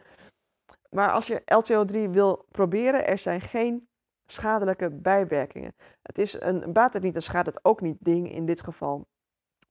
Maar 0.90 1.12
als 1.12 1.26
je 1.26 1.40
LTO3 1.40 2.10
wil 2.10 2.46
proberen, 2.50 3.06
er 3.06 3.18
zijn 3.18 3.40
geen 3.40 3.88
schadelijke 4.26 4.90
bijwerkingen. 4.90 5.74
Het 6.02 6.18
is 6.18 6.40
een 6.40 6.72
baat 6.72 6.92
het 6.92 7.02
niet 7.02 7.14
en 7.14 7.22
schaadt 7.22 7.46
het 7.46 7.64
ook 7.64 7.80
niet 7.80 7.96
ding 8.00 8.32
in 8.32 8.46
dit 8.46 8.60
geval. 8.60 9.06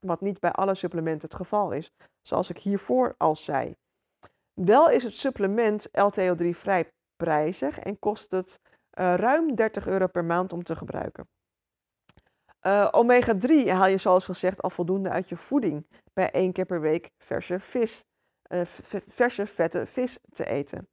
Wat 0.00 0.20
niet 0.20 0.40
bij 0.40 0.52
alle 0.52 0.74
supplementen 0.74 1.28
het 1.28 1.36
geval 1.36 1.72
is, 1.72 1.90
zoals 2.22 2.50
ik 2.50 2.58
hiervoor 2.58 3.14
al 3.16 3.34
zei. 3.34 3.76
Wel 4.54 4.90
is 4.90 5.02
het 5.02 5.14
supplement 5.14 5.88
LTO3 5.88 6.48
vrij 6.50 6.92
prijzig 7.16 7.78
en 7.78 7.98
kost 7.98 8.30
het 8.30 8.60
ruim 8.96 9.54
30 9.54 9.86
euro 9.86 10.06
per 10.06 10.24
maand 10.24 10.52
om 10.52 10.62
te 10.62 10.76
gebruiken. 10.76 11.28
Uh, 12.66 12.88
Omega-3 12.90 13.68
haal 13.68 13.86
je 13.86 13.96
zoals 13.96 14.24
gezegd 14.24 14.62
al 14.62 14.70
voldoende 14.70 15.10
uit 15.10 15.28
je 15.28 15.36
voeding 15.36 15.86
bij 16.12 16.30
één 16.30 16.52
keer 16.52 16.66
per 16.66 16.80
week 16.80 17.10
verse 17.18 17.60
vis, 17.60 18.04
uh, 18.48 18.60
verse 19.06 19.46
vette 19.46 19.86
vis 19.86 20.18
te 20.32 20.46
eten. 20.46 20.88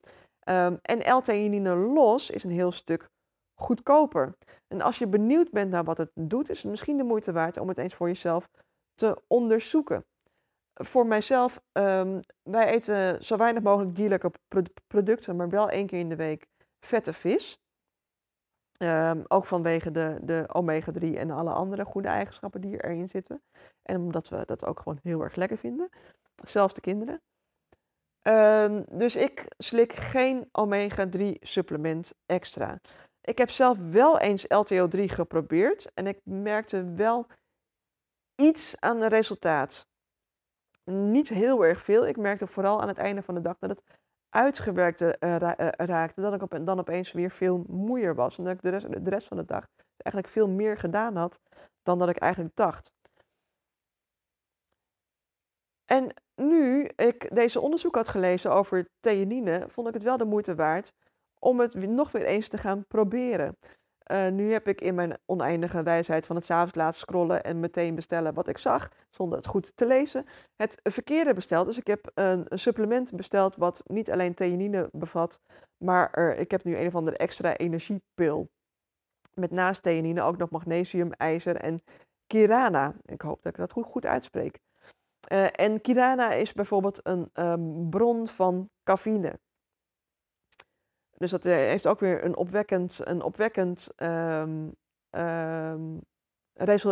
Um, 0.49 0.79
en 0.81 1.15
L-theanine 1.15 1.75
los 1.75 2.29
is 2.29 2.43
een 2.43 2.51
heel 2.51 2.71
stuk 2.71 3.09
goedkoper. 3.53 4.35
En 4.67 4.81
als 4.81 4.97
je 4.97 5.07
benieuwd 5.07 5.51
bent 5.51 5.71
naar 5.71 5.83
wat 5.83 5.97
het 5.97 6.11
doet, 6.13 6.49
is 6.49 6.61
het 6.61 6.71
misschien 6.71 6.97
de 6.97 7.03
moeite 7.03 7.31
waard 7.31 7.57
om 7.57 7.67
het 7.67 7.77
eens 7.77 7.95
voor 7.95 8.07
jezelf 8.07 8.49
te 8.93 9.21
onderzoeken. 9.27 10.05
Voor 10.73 11.07
mijzelf, 11.07 11.61
um, 11.71 12.19
wij 12.41 12.67
eten 12.67 13.25
zo 13.25 13.37
weinig 13.37 13.63
mogelijk 13.63 13.95
dierlijke 13.95 14.31
producten, 14.87 15.35
maar 15.35 15.49
wel 15.49 15.69
één 15.69 15.87
keer 15.87 15.99
in 15.99 16.09
de 16.09 16.15
week 16.15 16.47
vette 16.79 17.13
vis. 17.13 17.57
Um, 18.77 19.23
ook 19.27 19.45
vanwege 19.45 19.91
de, 19.91 20.19
de 20.21 20.45
omega-3 20.47 21.17
en 21.17 21.31
alle 21.31 21.51
andere 21.51 21.85
goede 21.85 22.07
eigenschappen 22.07 22.61
die 22.61 22.83
erin 22.83 23.07
zitten. 23.07 23.41
En 23.81 24.01
omdat 24.01 24.29
we 24.29 24.43
dat 24.45 24.65
ook 24.65 24.79
gewoon 24.79 24.99
heel 25.03 25.21
erg 25.21 25.35
lekker 25.35 25.57
vinden. 25.57 25.89
Zelfs 26.45 26.73
de 26.73 26.81
kinderen. 26.81 27.21
Um, 28.21 28.85
dus 28.89 29.15
ik 29.15 29.45
slik 29.57 29.93
geen 29.93 30.49
omega-3 30.51 31.39
supplement 31.39 32.13
extra. 32.25 32.79
Ik 33.21 33.37
heb 33.37 33.49
zelf 33.49 33.77
wel 33.77 34.19
eens 34.19 34.45
LTO3 34.45 34.99
geprobeerd 35.05 35.93
en 35.93 36.07
ik 36.07 36.19
merkte 36.23 36.93
wel 36.93 37.27
iets 38.35 38.79
aan 38.79 39.01
het 39.01 39.11
resultaat. 39.11 39.87
Niet 40.83 41.29
heel 41.29 41.65
erg 41.65 41.81
veel. 41.81 42.07
Ik 42.07 42.17
merkte 42.17 42.47
vooral 42.47 42.81
aan 42.81 42.87
het 42.87 42.97
einde 42.97 43.21
van 43.21 43.35
de 43.35 43.41
dag 43.41 43.57
dat 43.59 43.69
het 43.69 43.83
uitgewerkt 44.33 45.01
uh, 45.01 45.11
raakte, 45.77 46.21
dat 46.21 46.33
ik 46.33 46.41
op, 46.41 46.59
dan 46.65 46.79
opeens 46.79 47.11
weer 47.11 47.31
veel 47.31 47.63
moeier 47.67 48.15
was. 48.15 48.37
En 48.37 48.43
dat 48.43 48.53
ik 48.53 48.61
de 48.61 48.69
rest, 48.69 49.03
de 49.05 49.09
rest 49.09 49.27
van 49.27 49.37
de 49.37 49.45
dag 49.45 49.67
eigenlijk 49.97 50.33
veel 50.33 50.49
meer 50.49 50.77
gedaan 50.77 51.15
had 51.15 51.39
dan 51.83 51.99
dat 51.99 52.09
ik 52.09 52.17
eigenlijk 52.17 52.55
dacht. 52.55 52.91
En 55.85 56.13
nu 56.35 56.89
ik 56.95 57.35
deze 57.35 57.59
onderzoek 57.59 57.95
had 57.95 58.09
gelezen 58.09 58.51
over 58.51 58.89
theanine, 58.99 59.65
vond 59.69 59.87
ik 59.87 59.93
het 59.93 60.03
wel 60.03 60.17
de 60.17 60.25
moeite 60.25 60.55
waard 60.55 60.93
om 61.39 61.59
het 61.59 61.75
nog 61.75 62.11
weer 62.11 62.25
eens 62.25 62.47
te 62.47 62.57
gaan 62.57 62.85
proberen. 62.87 63.57
Uh, 64.11 64.27
nu 64.27 64.51
heb 64.51 64.67
ik 64.67 64.81
in 64.81 64.95
mijn 64.95 65.17
oneindige 65.25 65.83
wijsheid 65.83 66.25
van 66.25 66.35
het 66.35 66.45
s'avonds 66.45 66.75
laten 66.75 66.99
scrollen 66.99 67.43
en 67.43 67.59
meteen 67.59 67.95
bestellen 67.95 68.33
wat 68.33 68.47
ik 68.47 68.57
zag, 68.57 68.89
zonder 69.09 69.37
het 69.37 69.47
goed 69.47 69.71
te 69.75 69.85
lezen, 69.85 70.25
het 70.55 70.79
verkeerde 70.83 71.33
besteld. 71.33 71.65
Dus 71.65 71.77
ik 71.77 71.87
heb 71.87 72.11
een, 72.13 72.45
supplement 72.49 73.11
besteld 73.15 73.55
wat 73.55 73.81
niet 73.85 74.11
alleen 74.11 74.33
theanine 74.33 74.89
bevat, 74.91 75.41
maar 75.77 76.11
er, 76.11 76.37
ik 76.37 76.51
heb 76.51 76.63
nu 76.63 76.77
een 76.77 76.87
of 76.87 76.95
andere 76.95 77.17
extra 77.17 77.57
energiepil. 77.57 78.49
Met 79.33 79.51
naast 79.51 79.81
theanine 79.81 80.21
ook 80.21 80.37
nog 80.37 80.49
magnesium, 80.49 81.11
ijzer 81.11 81.55
en 81.55 81.83
kirana. 82.27 82.95
Ik 83.05 83.21
hoop 83.21 83.43
dat 83.43 83.51
ik 83.51 83.59
dat 83.59 83.71
goed, 83.71 83.85
goed 83.85 84.05
uitspreek. 84.05 84.59
Uh, 85.31 85.47
en 85.51 85.81
kirana 85.81 86.31
is 86.31 86.53
bijvoorbeeld 86.53 86.99
een 87.03 87.29
um, 87.33 87.89
bron 87.89 88.27
van 88.27 88.69
cafeïne. 88.83 89.39
Dus 91.23 91.31
dat 91.31 91.45
eh, 91.45 91.55
heeft 91.55 91.87
ook 91.87 91.99
weer 91.99 92.23
een 92.23 92.35
opwekkend, 92.35 92.99
een 93.03 93.21
opwekkend 93.21 93.89
um, 93.97 94.75
um, 95.11 96.01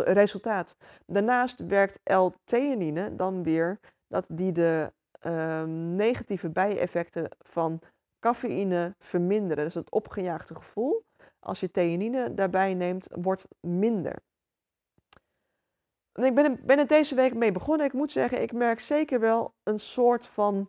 resultaat. 0.04 0.76
Daarnaast 1.06 1.66
werkt 1.66 2.00
L-theanine 2.04 3.16
dan 3.16 3.42
weer 3.42 3.80
dat 4.08 4.24
die 4.28 4.52
de 4.52 4.92
um, 5.26 5.94
negatieve 5.94 6.50
bijeffecten 6.50 7.28
van 7.38 7.80
cafeïne 8.20 8.94
verminderen. 8.98 9.64
Dus 9.64 9.74
het 9.74 9.90
opgejaagde 9.90 10.54
gevoel, 10.54 11.04
als 11.38 11.60
je 11.60 11.70
theanine 11.70 12.34
daarbij 12.34 12.74
neemt, 12.74 13.06
wordt 13.10 13.48
minder. 13.60 14.22
Ik 16.12 16.34
ben, 16.34 16.60
ben 16.66 16.78
er 16.78 16.86
deze 16.86 17.14
week 17.14 17.34
mee 17.34 17.52
begonnen. 17.52 17.86
Ik 17.86 17.92
moet 17.92 18.12
zeggen, 18.12 18.42
ik 18.42 18.52
merk 18.52 18.80
zeker 18.80 19.20
wel 19.20 19.54
een 19.62 19.80
soort 19.80 20.26
van 20.26 20.68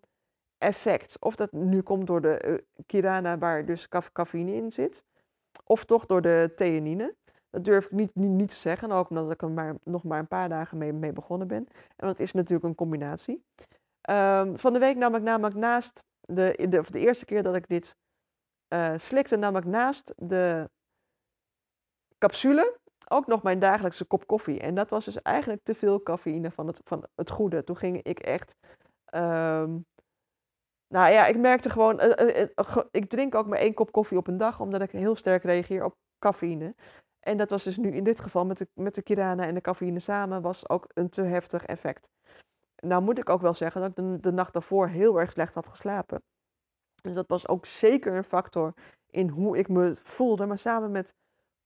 effect. 0.64 1.20
Of 1.20 1.36
dat 1.36 1.52
nu 1.52 1.82
komt 1.82 2.08
door 2.08 2.22
de 2.22 2.44
uh, 2.46 2.84
kirana 2.86 3.38
waar 3.38 3.66
dus 3.66 3.88
cafeïne 4.12 4.54
in 4.54 4.72
zit. 4.72 5.06
Of 5.64 5.86
toch 5.86 6.06
door 6.06 6.22
de 6.22 6.52
theanine. 6.56 7.16
Dat 7.50 7.64
durf 7.64 7.86
ik 7.86 7.92
niet, 7.92 8.16
niet, 8.16 8.50
te 8.50 8.56
zeggen, 8.56 8.92
ook 8.92 9.10
omdat 9.10 9.32
ik 9.32 9.42
er 9.42 9.52
maar, 9.52 9.76
nog 9.84 10.04
maar 10.04 10.20
een 10.20 10.28
paar 10.28 10.50
dagen 10.50 10.78
mee, 10.78 10.94
mee 10.94 11.14
begonnen 11.14 11.48
ben. 11.48 11.68
En 11.96 12.08
dat 12.08 12.20
is 12.20 12.32
natuurlijk 12.32 12.64
een 12.64 12.76
combinatie. 12.76 13.44
Um, 14.10 14.60
van 14.60 14.74
de 14.74 14.80
week 14.80 14.96
nam 14.96 15.16
ik 15.16 15.22
namelijk 15.22 15.56
naast, 15.56 16.04
de, 16.20 16.68
de, 16.70 16.84
de 16.90 17.00
eerste 17.00 17.26
keer 17.26 17.44
dat 17.44 17.56
ik 17.56 17.68
dit 17.68 17.96
uh, 18.74 18.94
slikte, 18.98 19.38
nam 19.38 19.56
ik 19.56 19.66
naast 19.66 20.14
de 20.18 20.70
capsule 22.18 22.80
ook 23.08 23.28
nog 23.28 23.44
mijn 23.44 23.60
dagelijkse 23.60 24.06
kop 24.06 24.28
koffie. 24.28 24.60
En 24.60 24.76
dat 24.76 24.90
was 24.90 25.06
dus 25.06 25.22
eigenlijk 25.22 25.64
te 25.64 25.76
veel 25.76 26.04
cafeïne 26.04 26.52
van 26.52 26.68
het, 26.68 26.82
van 26.84 27.08
het 27.16 27.30
goede. 27.30 27.64
Toen 27.64 27.78
ging 27.78 28.02
ik 28.02 28.20
echt 28.20 28.56
um, 29.16 29.86
nou 30.94 31.12
ja, 31.12 31.26
ik 31.26 31.38
merkte 31.38 31.70
gewoon, 31.70 32.02
uh, 32.04 32.38
uh, 32.38 32.78
ik 32.92 33.10
drink 33.10 33.36
ook 33.36 33.48
maar 33.48 33.60
één 33.60 33.74
kop 33.74 33.92
koffie 33.92 34.18
op 34.18 34.28
een 34.28 34.38
dag, 34.38 34.60
omdat 34.60 34.82
ik 34.82 34.92
heel 34.92 35.16
sterk 35.16 35.44
reageer 35.44 35.84
op 35.84 35.96
cafeïne. 36.20 36.76
En 37.20 37.38
dat 37.38 37.50
was 37.50 37.64
dus 37.64 37.78
nu 37.78 37.92
in 37.92 38.04
dit 38.04 38.20
geval 38.20 38.46
met 38.46 38.58
de, 38.58 38.68
met 38.74 38.96
de 38.96 39.02
kirana 39.02 39.46
en 39.46 39.54
de 39.54 39.62
cafeïne 39.62 40.00
samen, 40.00 40.42
was 40.42 40.70
ook 40.70 40.86
een 40.94 41.10
te 41.10 41.22
heftig 41.22 41.66
effect. 41.66 42.12
Nou 42.76 43.02
moet 43.02 43.18
ik 43.18 43.30
ook 43.30 43.42
wel 43.42 43.54
zeggen 43.54 43.82
dat 43.82 43.90
ik 43.90 44.24
de, 44.24 44.32
nacht 44.32 44.54
daarvoor 44.54 44.88
heel 44.88 45.20
erg 45.20 45.32
slecht 45.32 45.54
had 45.54 45.68
geslapen. 45.68 46.24
Dus 47.02 47.14
dat 47.14 47.28
was 47.28 47.48
ook 47.48 47.66
zeker 47.66 48.14
een 48.16 48.24
factor 48.24 48.74
in 49.10 49.28
hoe 49.30 49.58
ik 49.58 49.68
me 49.68 49.96
voelde. 50.04 50.46
Maar 50.46 50.60
samen 50.60 50.92
met 50.92 51.16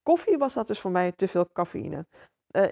koffie 0.04 0.38
was 0.38 0.54
dat 0.54 0.68
dus 0.68 0.80
voor 0.80 0.92
mij 0.92 1.12
te 1.12 1.28
veel 1.28 1.48
cafeïne. 1.54 2.06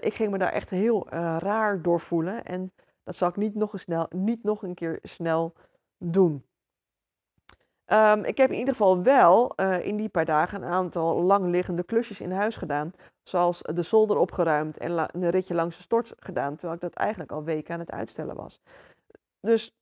Ik 0.00 0.14
ging 0.14 0.30
me 0.30 0.38
daar 0.38 0.52
echt 0.52 0.70
heel 0.70 1.08
raar 1.38 1.82
door 1.82 2.00
voelen. 2.00 2.44
En 2.44 2.72
Dat 3.04 3.16
zal 3.16 3.28
ik 3.28 3.36
niet 3.36 3.54
nog 3.54 3.72
snel, 3.74 4.06
niet 4.08 4.42
nog 4.42 4.62
een 4.62 4.74
keer 4.74 4.98
snel 5.02 5.54
doen. 5.98 6.44
Ehm, 7.84 8.24
ik 8.24 8.36
heb 8.36 8.50
in 8.50 8.58
ieder 8.58 8.74
geval 8.74 9.02
wel 9.02 9.52
uh, 9.56 9.86
in 9.86 9.96
die 9.96 10.08
paar 10.08 10.24
dagen 10.24 10.62
een 10.62 10.72
aantal 10.72 11.22
langliggende 11.22 11.82
klusjes 11.82 12.20
in 12.20 12.30
huis 12.30 12.56
gedaan. 12.56 12.92
Zoals 13.22 13.62
de 13.62 13.82
zolder 13.82 14.16
opgeruimd 14.16 14.78
en 14.78 14.90
een 15.22 15.30
ritje 15.30 15.54
langs 15.54 15.76
de 15.76 15.82
stort 15.82 16.14
gedaan. 16.18 16.56
Terwijl 16.56 16.74
ik 16.74 16.80
dat 16.80 16.94
eigenlijk 16.94 17.32
al 17.32 17.44
weken 17.44 17.74
aan 17.74 17.80
het 17.80 17.90
uitstellen 17.90 18.36
was. 18.36 18.60
Dus 19.40 19.76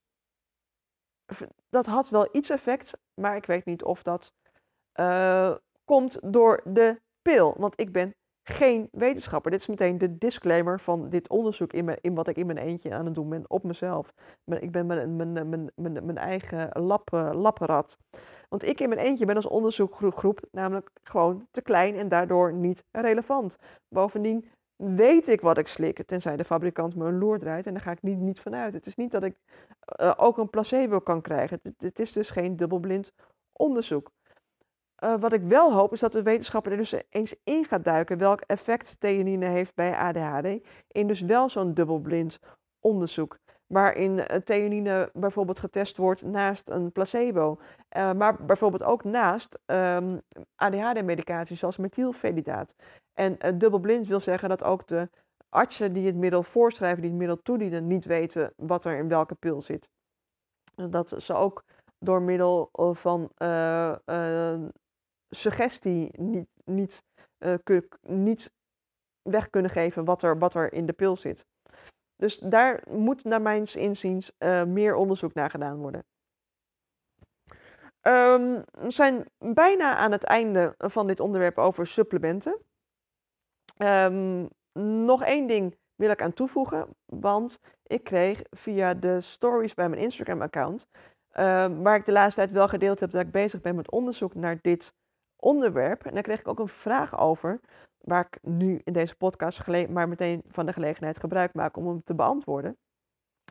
dat 1.69 1.87
had 1.87 2.09
wel 2.09 2.29
iets 2.33 2.51
effect. 2.51 2.99
Maar 3.15 3.37
ik 3.37 3.47
weet 3.47 3.65
niet 3.65 3.85
of 3.85 4.03
dat 4.03 4.33
uh, 5.01 5.55
komt 5.85 6.19
door 6.33 6.61
de 6.65 7.01
pil. 7.23 7.55
Want 7.59 7.81
ik 7.81 7.93
ben 7.93 8.15
geen 8.45 8.89
wetenschapper. 8.93 9.51
Dit 9.51 9.61
is 9.61 9.67
meteen 9.67 9.99
de 9.99 10.19
disclaimer 10.19 10.81
van 10.81 11.09
dit 11.09 11.29
onderzoek 11.29 11.73
in, 11.73 11.85
mijn, 11.85 11.99
in 12.01 12.15
wat 12.15 12.29
ik 12.29 12.37
in 12.37 12.47
mijn 12.47 12.59
eentje 12.59 12.95
aan 12.95 13.05
het 13.05 13.15
doen 13.15 13.29
ben 13.29 13.51
op 13.51 13.63
mezelf. 13.63 14.15
Ik 14.45 14.73
ben 14.73 14.87
mijn, 14.87 15.17
mijn, 15.17 15.33
mijn, 15.33 15.71
mijn, 16.05 16.19
eigen 16.19 16.83
lab, 16.83 17.11
labrat. 17.33 17.99
Want 18.49 18.65
ik 18.65 18.81
in 18.81 18.89
mijn 18.89 19.01
eentje 19.01 19.27
ben 19.27 19.37
als 19.37 19.47
onderzoekgroep 19.47 20.41
namelijk 20.51 20.91
gewoon 21.03 21.47
te 21.51 21.63
klein 21.63 21.97
en 21.97 22.09
daardoor 22.09 22.53
niet 22.53 22.85
relevant. 22.91 23.57
Bovendien 23.89 24.49
weet 24.77 25.29
ik 25.29 25.41
wat 25.41 25.59
ik 25.59 25.67
slik, 25.67 26.07
tenzij 26.07 26.37
de 26.37 26.45
fabrikant 26.45 26.95
me 26.95 27.07
een 27.07 27.19
loer 27.19 27.39
draait 27.39 27.67
en 27.67 27.73
daar 27.73 27.83
ga 27.83 27.91
ik 27.91 28.03
niet, 28.03 28.19
niet 28.19 28.41
vanuit. 28.41 28.75
Het 28.75 28.87
is 28.87 28.97
niet 28.97 29.11
dat 29.11 29.23
ik 29.23 29.37
uh, 30.01 30.13
ook 30.17 30.39
een 30.39 30.51
placebo 30.51 30.99
kan 30.99 31.21
krijgen. 31.21 31.59
Het, 31.63 31.75
het 31.83 31.99
is 31.99 32.13
dus 32.13 32.31
geen 32.31 32.57
dubbelblind 32.57 33.13
onderzoek. 33.53 34.11
Uh, 34.99 35.15
wat 35.21 35.33
ik 35.33 35.43
wel 35.43 35.73
hoop 35.73 35.93
is 35.93 36.01
dat 36.01 36.13
de 36.13 36.23
wetenschapper 36.23 36.73
er 36.73 36.79
dus 36.79 36.95
eens 37.11 37.35
in 37.45 37.65
gaat 37.65 37.85
duiken 37.85 38.19
welk 38.19 38.41
effect 38.41 39.01
theanine 39.01 39.47
heeft 39.47 39.75
bij 39.75 39.97
ADHD. 39.97 40.67
In 40.89 41.07
dus 41.07 41.21
wel 41.21 41.49
zo'n 41.49 41.75
dubbelblind 41.75 42.39
onderzoek. 42.81 43.39
Waarin 43.67 44.19
uh, 44.19 44.25
theanine 44.25 45.11
bijvoorbeeld 45.13 45.59
getest 45.59 45.97
wordt 45.97 46.23
naast 46.23 46.71
een 46.71 46.93
placebo. 46.93 47.59
Uh, 47.97 48.13
maar 48.13 48.45
bijvoorbeeld 48.45 48.83
ook 48.83 49.05
naast 49.05 49.59
ehm, 49.67 50.19
ADHD-medicatie 50.55 51.57
zoals 51.57 51.77
methylfenidaat. 51.77 52.75
En 53.13 53.59
dubbelblind 53.59 54.07
wil 54.07 54.21
zeggen 54.21 54.49
dat 54.49 54.65
ook 54.65 54.87
de 54.87 55.09
artsen 55.49 55.93
die 55.93 56.07
het 56.07 56.17
middel 56.17 56.43
voorschrijven, 56.43 57.01
die 57.01 57.11
het 57.11 57.19
middel 57.19 57.43
toedienen, 57.43 57.87
niet 57.87 58.05
weten 58.05 58.53
wat 58.57 58.85
er 58.85 58.97
in 58.99 59.09
welke 59.09 59.35
pil 59.35 59.63
zit. 59.63 59.89
Dat 60.75 61.15
ze 61.19 61.35
ook 61.35 61.65
door 61.99 62.23
middel 62.23 62.69
van 62.93 63.31
suggestie 65.35 66.21
niet, 66.21 66.49
niet, 66.65 67.03
uh, 67.39 67.79
niet 68.01 68.53
weg 69.23 69.51
kunnen 69.51 69.71
geven 69.71 70.05
wat 70.05 70.23
er, 70.23 70.39
wat 70.39 70.55
er 70.55 70.73
in 70.73 70.87
de 70.87 70.93
pil 70.93 71.17
zit. 71.17 71.47
Dus 72.17 72.39
daar 72.39 72.83
moet 72.89 73.25
naar 73.25 73.43
mijn 73.43 73.75
inziens 73.75 74.33
uh, 74.39 74.65
meer 74.65 74.95
onderzoek 74.95 75.35
naar 75.35 75.51
gedaan 75.51 75.77
worden. 75.77 76.05
Um, 78.07 78.65
we 78.71 78.91
zijn 78.91 79.31
bijna 79.39 79.97
aan 79.97 80.13
het 80.13 80.25
einde 80.25 80.75
van 80.79 81.07
dit 81.07 81.21
onderwerp 81.21 81.59
over 81.59 81.87
supplementen. 81.87 82.61
Um, 83.79 84.49
nog 85.05 85.25
één 85.25 85.47
ding 85.47 85.77
wil 85.95 86.11
ik 86.11 86.23
aan 86.23 86.33
toevoegen, 86.33 86.89
want 87.05 87.59
ik 87.83 88.05
kreeg 88.05 88.43
via 88.51 88.95
de 88.95 89.21
stories 89.21 89.75
bij 89.75 89.89
mijn 89.89 90.03
Instagram-account, 90.03 90.87
uh, 90.93 91.67
waar 91.83 91.97
ik 91.97 92.05
de 92.05 92.13
laatste 92.13 92.41
tijd 92.41 92.53
wel 92.53 92.69
gedeeld 92.69 93.01
heb 93.01 93.11
dat 93.11 93.23
ik 93.23 93.31
bezig 93.31 93.61
ben 93.61 93.75
met 93.75 93.91
onderzoek 93.91 94.35
naar 94.35 94.59
dit 94.61 94.95
onderwerp. 95.45 96.05
En 96.05 96.15
daar 96.15 96.23
kreeg 96.23 96.41
ik 96.41 96.49
ook 96.49 96.59
een 96.59 96.69
vraag 96.69 97.19
over, 97.19 97.61
waar 97.99 98.27
ik 98.31 98.39
nu 98.43 98.81
in 98.85 98.93
deze 98.93 99.17
podcast 99.17 99.67
maar 99.89 100.09
meteen 100.09 100.43
van 100.47 100.67
de 100.67 100.73
gelegenheid 100.73 101.19
gebruik 101.19 101.55
maak 101.55 101.77
om 101.77 101.87
hem 101.87 102.03
te 102.03 102.15
beantwoorden. 102.15 102.77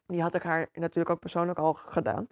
Die 0.05 0.21
had 0.21 0.35
ik 0.35 0.43
haar 0.43 0.67
natuurlijk 0.73 1.09
ook 1.09 1.19
persoonlijk 1.19 1.59
al 1.59 1.73
gedaan. 1.73 2.27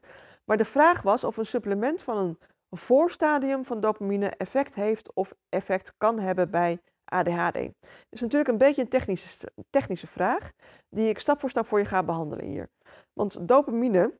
Maar 0.46 0.58
de 0.58 0.66
vraag 0.66 1.02
was 1.02 1.24
of 1.24 1.38
een 1.38 1.46
supplement 1.46 2.02
van 2.02 2.18
een 2.18 2.38
voorstadium 2.70 3.66
van 3.66 3.80
dopamine 3.80 4.30
effect 4.30 4.76
heeft 4.76 5.14
of 5.14 5.34
effect 5.50 5.94
kan 5.98 6.20
hebben 6.20 6.52
bij 6.52 6.80
ADHD. 7.06 7.54
Het 7.54 8.10
is 8.10 8.22
natuurlijk 8.22 8.50
een 8.50 8.58
beetje 8.58 8.82
een 8.82 8.90
technische, 8.90 9.52
technische 9.70 10.08
vraag 10.08 10.52
die 10.90 11.10
ik 11.10 11.20
stap 11.20 11.40
voor 11.40 11.50
stap 11.50 11.68
voor 11.68 11.80
je 11.80 11.86
ga 11.86 12.04
behandelen 12.04 12.46
hier. 12.46 12.70
Want 13.14 13.48
dopamine 13.48 14.20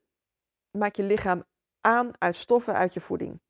maakt 0.78 0.96
je 0.96 1.02
lichaam 1.02 1.44
aan 1.80 2.10
uit 2.18 2.36
stoffen 2.36 2.74
uit 2.74 2.94
je 2.94 3.00
voeding. 3.00 3.40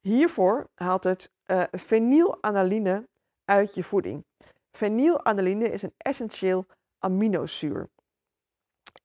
Hiervoor 0.00 0.68
haalt 0.74 1.04
het 1.04 1.30
uh, 1.46 1.62
fenylalaline 1.78 3.08
uit 3.44 3.74
je 3.74 3.84
voeding. 3.84 4.24
Fenylalaline 4.70 5.70
is 5.70 5.82
een 5.82 5.94
essentieel 5.96 6.66
aminozuur. 6.98 7.88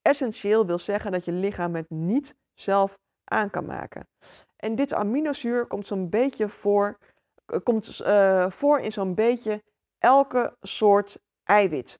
Essentieel 0.01 0.65
wil 0.65 0.79
zeggen 0.79 1.11
dat 1.11 1.25
je 1.25 1.31
lichaam 1.31 1.75
het 1.75 1.89
niet 1.89 2.35
zelf 2.53 2.97
aan 3.23 3.49
kan 3.49 3.65
maken. 3.65 4.07
En 4.55 4.75
dit 4.75 4.93
aminozuur 4.93 5.65
komt 5.67 5.87
zo'n 5.87 6.09
beetje 6.09 6.49
voor, 6.49 6.97
eh, 7.45 7.59
komt, 7.63 7.99
uh, 8.01 8.49
voor 8.49 8.79
in 8.79 8.91
zo'n 8.91 9.15
beetje 9.15 9.63
elke 9.97 10.57
soort 10.61 11.19
eiwit. 11.43 11.99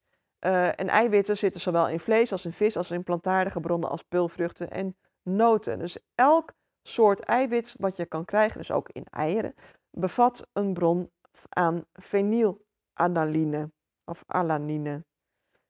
En 0.75 0.87
eiwitten 0.89 1.37
zitten 1.37 1.61
zowel 1.61 1.89
in 1.89 1.99
vlees 1.99 2.31
als 2.31 2.45
in 2.45 2.53
vis, 2.53 2.77
als 2.77 2.91
in 2.91 3.03
plantaardige 3.03 3.59
bronnen 3.59 3.89
als 3.89 4.03
peulvruchten 4.03 4.71
en 4.71 4.97
noten. 5.23 5.79
Dus 5.79 5.97
elk 6.15 6.53
soort 6.87 7.19
eiwit 7.19 7.75
wat 7.77 7.97
je 7.97 8.05
kan 8.05 8.25
krijgen, 8.25 8.57
dus 8.57 8.71
ook 8.71 8.89
in 8.89 9.05
eieren, 9.05 9.55
bevat 9.89 10.47
een 10.53 10.73
bron 10.73 11.11
aan 11.49 11.85
fenylalaline 11.93 13.71
of 14.05 14.23
alanine. 14.25 15.05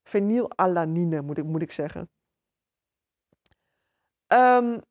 Fenylalanine 0.04 1.22
moet 1.22 1.38
ik, 1.38 1.44
moet 1.44 1.62
ik 1.62 1.72
zeggen. 1.72 2.10
Um, 4.28 4.82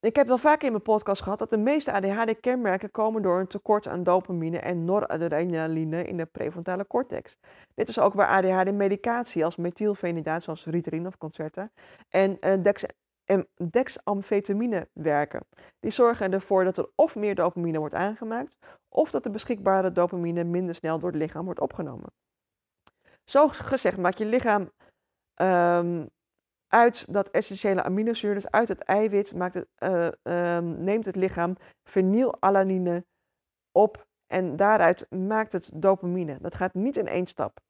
ik 0.00 0.16
heb 0.16 0.26
wel 0.26 0.38
vaak 0.38 0.62
in 0.62 0.70
mijn 0.70 0.82
podcast 0.82 1.22
gehad 1.22 1.38
dat 1.38 1.50
de 1.50 1.58
meeste 1.58 1.92
ADHD-kenmerken 1.92 2.90
komen 2.90 3.22
door 3.22 3.40
een 3.40 3.46
tekort 3.46 3.88
aan 3.88 4.02
dopamine 4.02 4.58
en 4.58 4.84
noradrenaline 4.84 6.02
in 6.02 6.16
de 6.16 6.26
prefrontale 6.26 6.86
cortex. 6.86 7.38
Dit 7.74 7.88
is 7.88 7.98
ook 7.98 8.14
waar 8.14 8.28
ADHD-medicatie 8.28 9.44
als 9.44 9.56
methylfenidaat 9.56 10.42
zoals 10.42 10.64
Ritalin 10.64 11.06
of 11.06 11.18
Concerta 11.18 11.70
en 12.08 12.36
uh, 12.40 12.62
dex 12.62 12.84
dexamfetamine 13.70 14.88
werken. 14.92 15.46
Die 15.80 15.90
zorgen 15.90 16.32
ervoor 16.32 16.64
dat 16.64 16.78
er 16.78 16.90
of 16.94 17.16
meer 17.16 17.34
dopamine 17.34 17.78
wordt 17.78 17.94
aangemaakt, 17.94 18.56
of 18.88 19.10
dat 19.10 19.22
de 19.22 19.30
beschikbare 19.30 19.92
dopamine 19.92 20.44
minder 20.44 20.74
snel 20.74 20.98
door 20.98 21.10
het 21.10 21.20
lichaam 21.20 21.44
wordt 21.44 21.60
opgenomen. 21.60 22.12
Zo 23.24 23.48
gezegd 23.48 23.96
maakt 23.96 24.18
je 24.18 24.26
lichaam 24.26 24.70
um, 25.34 26.10
uit 26.68 27.12
dat 27.12 27.30
essentiële 27.30 27.82
aminozuur, 27.82 28.34
dus 28.34 28.50
uit 28.50 28.68
het 28.68 28.82
eiwit, 28.82 29.34
maakt 29.34 29.54
het, 29.54 29.68
uh, 29.78 30.08
um, 30.56 30.84
neemt 30.84 31.04
het 31.04 31.16
lichaam 31.16 31.56
fenylalanine 31.82 33.04
op 33.72 34.06
en 34.26 34.56
daaruit 34.56 35.10
maakt 35.10 35.52
het 35.52 35.70
dopamine. 35.74 36.38
Dat 36.40 36.54
gaat 36.54 36.74
niet 36.74 36.96
in 36.96 37.06
één 37.06 37.26
stap. 37.26 37.60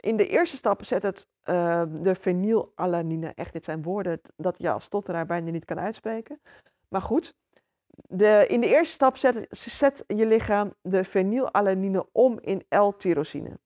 In 0.00 0.16
de 0.16 0.26
eerste 0.26 0.56
stap 0.56 0.84
zet 0.84 1.02
het 1.02 1.28
uh, 1.44 1.82
de 1.90 2.14
fenylalanine, 2.14 3.32
echt 3.34 3.52
dit 3.52 3.64
zijn 3.64 3.82
woorden 3.82 4.20
dat 4.36 4.54
je 4.58 4.70
als 4.70 4.84
stotteraar 4.84 5.26
bijna 5.26 5.50
niet 5.50 5.64
kan 5.64 5.80
uitspreken. 5.80 6.40
Maar 6.88 7.02
goed, 7.02 7.34
de, 8.08 8.44
in 8.48 8.60
de 8.60 8.68
eerste 8.68 8.94
stap 8.94 9.16
zet, 9.50 10.04
je 10.06 10.26
lichaam 10.26 10.74
de 10.82 11.04
fenylalanine 11.04 12.08
om 12.12 12.38
in 12.40 12.64
L-tyrosine. 12.68 13.58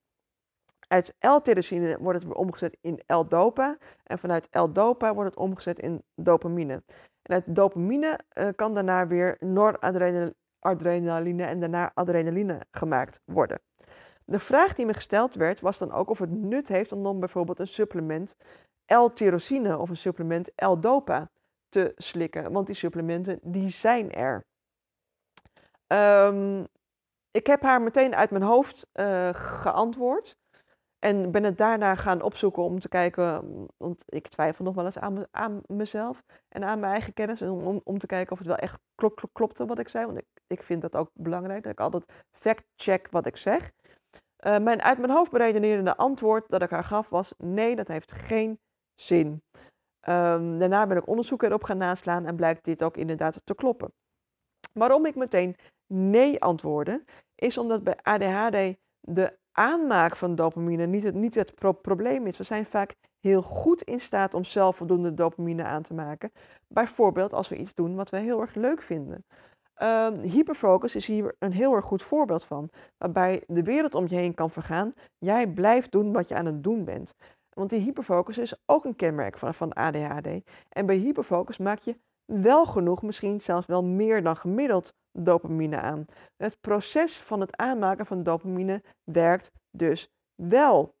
Uit 0.87 1.13
L-tyrosine 1.19 1.97
wordt 1.99 2.19
het 2.19 2.27
weer 2.27 2.37
omgezet 2.37 2.77
in 2.81 3.01
L-dopa 3.07 3.77
en 4.03 4.19
vanuit 4.19 4.47
L-dopa 4.51 5.13
wordt 5.13 5.29
het 5.29 5.39
omgezet 5.39 5.79
in 5.79 6.03
dopamine. 6.15 6.83
En 7.21 7.33
uit 7.33 7.55
dopamine 7.55 8.19
uh, 8.33 8.47
kan 8.55 8.73
daarna 8.73 9.07
weer 9.07 9.37
noradrenaline 9.39 11.43
en 11.43 11.59
daarna 11.59 11.91
adrenaline 11.93 12.61
gemaakt 12.71 13.21
worden. 13.25 13.61
De 14.25 14.39
vraag 14.39 14.73
die 14.73 14.85
me 14.85 14.93
gesteld 14.93 15.35
werd 15.35 15.59
was 15.59 15.77
dan 15.77 15.91
ook 15.91 16.09
of 16.09 16.19
het 16.19 16.31
nut 16.31 16.67
heeft 16.67 16.91
om 16.91 17.03
dan 17.03 17.19
bijvoorbeeld 17.19 17.59
een 17.59 17.67
supplement 17.67 18.35
L-tyrosine 18.85 19.77
of 19.77 19.89
een 19.89 19.97
supplement 19.97 20.51
L-dopa 20.55 21.29
te 21.69 21.91
slikken. 21.95 22.51
Want 22.51 22.67
die 22.67 22.75
supplementen 22.75 23.39
die 23.41 23.69
zijn 23.69 24.11
er. 24.11 24.45
Um, 25.87 26.67
ik 27.31 27.47
heb 27.47 27.61
haar 27.61 27.81
meteen 27.81 28.15
uit 28.15 28.31
mijn 28.31 28.43
hoofd 28.43 28.87
uh, 28.93 29.29
geantwoord. 29.33 30.37
En 30.99 31.31
ben 31.31 31.43
het 31.43 31.57
daarna 31.57 31.95
gaan 31.95 32.21
opzoeken 32.21 32.63
om 32.63 32.79
te 32.79 32.87
kijken, 32.87 33.43
want 33.77 34.03
ik 34.05 34.27
twijfel 34.27 34.65
nog 34.65 34.75
wel 34.75 34.85
eens 34.85 34.97
aan, 34.97 35.25
aan 35.31 35.61
mezelf 35.67 36.23
en 36.49 36.63
aan 36.63 36.79
mijn 36.79 36.91
eigen 36.91 37.13
kennis. 37.13 37.41
Om, 37.41 37.81
om 37.83 37.97
te 37.97 38.05
kijken 38.05 38.31
of 38.31 38.37
het 38.37 38.47
wel 38.47 38.57
echt 38.57 38.79
klop, 38.95 39.23
klopte 39.33 39.65
wat 39.65 39.79
ik 39.79 39.87
zei. 39.87 40.05
Want 40.05 40.17
ik, 40.17 40.25
ik 40.47 40.63
vind 40.63 40.81
dat 40.81 40.95
ook 40.95 41.09
belangrijk, 41.13 41.63
dat 41.63 41.71
ik 41.71 41.79
altijd 41.79 42.05
fact-check 42.31 43.09
wat 43.09 43.25
ik 43.25 43.37
zeg. 43.37 43.71
Uh, 44.45 44.57
mijn 44.57 44.81
uit 44.81 44.97
mijn 44.97 45.11
hoofd 45.11 45.31
beredenerende 45.31 45.97
antwoord 45.97 46.49
dat 46.49 46.61
ik 46.61 46.69
haar 46.69 46.83
gaf 46.83 47.09
was: 47.09 47.33
nee, 47.37 47.75
dat 47.75 47.87
heeft 47.87 48.11
geen 48.11 48.59
zin. 48.95 49.43
Um, 50.07 50.59
daarna 50.59 50.87
ben 50.87 50.97
ik 50.97 51.07
onderzoek 51.07 51.43
erop 51.43 51.63
gaan 51.63 51.77
naslaan 51.77 52.25
en 52.25 52.35
blijkt 52.35 52.63
dit 52.63 52.83
ook 52.83 52.97
inderdaad 52.97 53.41
te 53.43 53.55
kloppen. 53.55 53.93
Waarom 54.73 55.05
ik 55.05 55.15
meteen 55.15 55.55
nee 55.87 56.41
antwoordde, 56.41 57.03
is 57.35 57.57
omdat 57.57 57.83
bij 57.83 57.97
ADHD 58.01 58.77
de 58.99 59.37
aanmaak 59.51 60.15
van 60.15 60.35
dopamine 60.35 60.85
niet 60.85 61.03
het, 61.03 61.15
niet 61.15 61.35
het 61.35 61.53
probleem 61.81 62.27
is. 62.27 62.37
We 62.37 62.43
zijn 62.43 62.65
vaak 62.65 62.95
heel 63.19 63.41
goed 63.41 63.81
in 63.81 63.99
staat 63.99 64.33
om 64.33 64.43
zelf 64.43 64.75
voldoende 64.75 65.13
dopamine 65.13 65.63
aan 65.63 65.81
te 65.81 65.93
maken. 65.93 66.31
Bijvoorbeeld 66.67 67.33
als 67.33 67.49
we 67.49 67.57
iets 67.57 67.73
doen 67.73 67.95
wat 67.95 68.09
we 68.09 68.17
heel 68.17 68.41
erg 68.41 68.55
leuk 68.55 68.81
vinden. 68.81 69.25
Um, 69.81 70.19
hyperfocus 70.19 70.95
is 70.95 71.05
hier 71.07 71.35
een 71.39 71.51
heel 71.51 71.73
erg 71.73 71.85
goed 71.85 72.03
voorbeeld 72.03 72.43
van. 72.43 72.69
Waarbij 72.97 73.43
de 73.47 73.63
wereld 73.63 73.95
om 73.95 74.07
je 74.07 74.15
heen 74.15 74.33
kan 74.33 74.49
vergaan. 74.49 74.93
Jij 75.17 75.47
blijft 75.47 75.91
doen 75.91 76.13
wat 76.13 76.27
je 76.27 76.35
aan 76.35 76.45
het 76.45 76.63
doen 76.63 76.85
bent. 76.85 77.15
Want 77.49 77.69
die 77.69 77.81
hyperfocus 77.81 78.37
is 78.37 78.61
ook 78.65 78.85
een 78.85 78.95
kenmerk 78.95 79.37
van, 79.37 79.53
van 79.53 79.73
ADHD. 79.73 80.27
En 80.69 80.85
bij 80.85 80.95
hyperfocus 80.95 81.57
maak 81.57 81.79
je 81.79 81.99
wel 82.25 82.65
genoeg, 82.65 83.01
misschien 83.01 83.41
zelfs 83.41 83.67
wel 83.67 83.83
meer 83.83 84.23
dan 84.23 84.35
gemiddeld 84.35 84.93
dopamine 85.11 85.79
aan. 85.79 86.05
Het 86.37 86.61
proces 86.61 87.17
van 87.17 87.39
het 87.39 87.57
aanmaken 87.57 88.05
van 88.05 88.23
dopamine 88.23 88.83
werkt 89.03 89.51
dus 89.71 90.09
wel. 90.35 90.95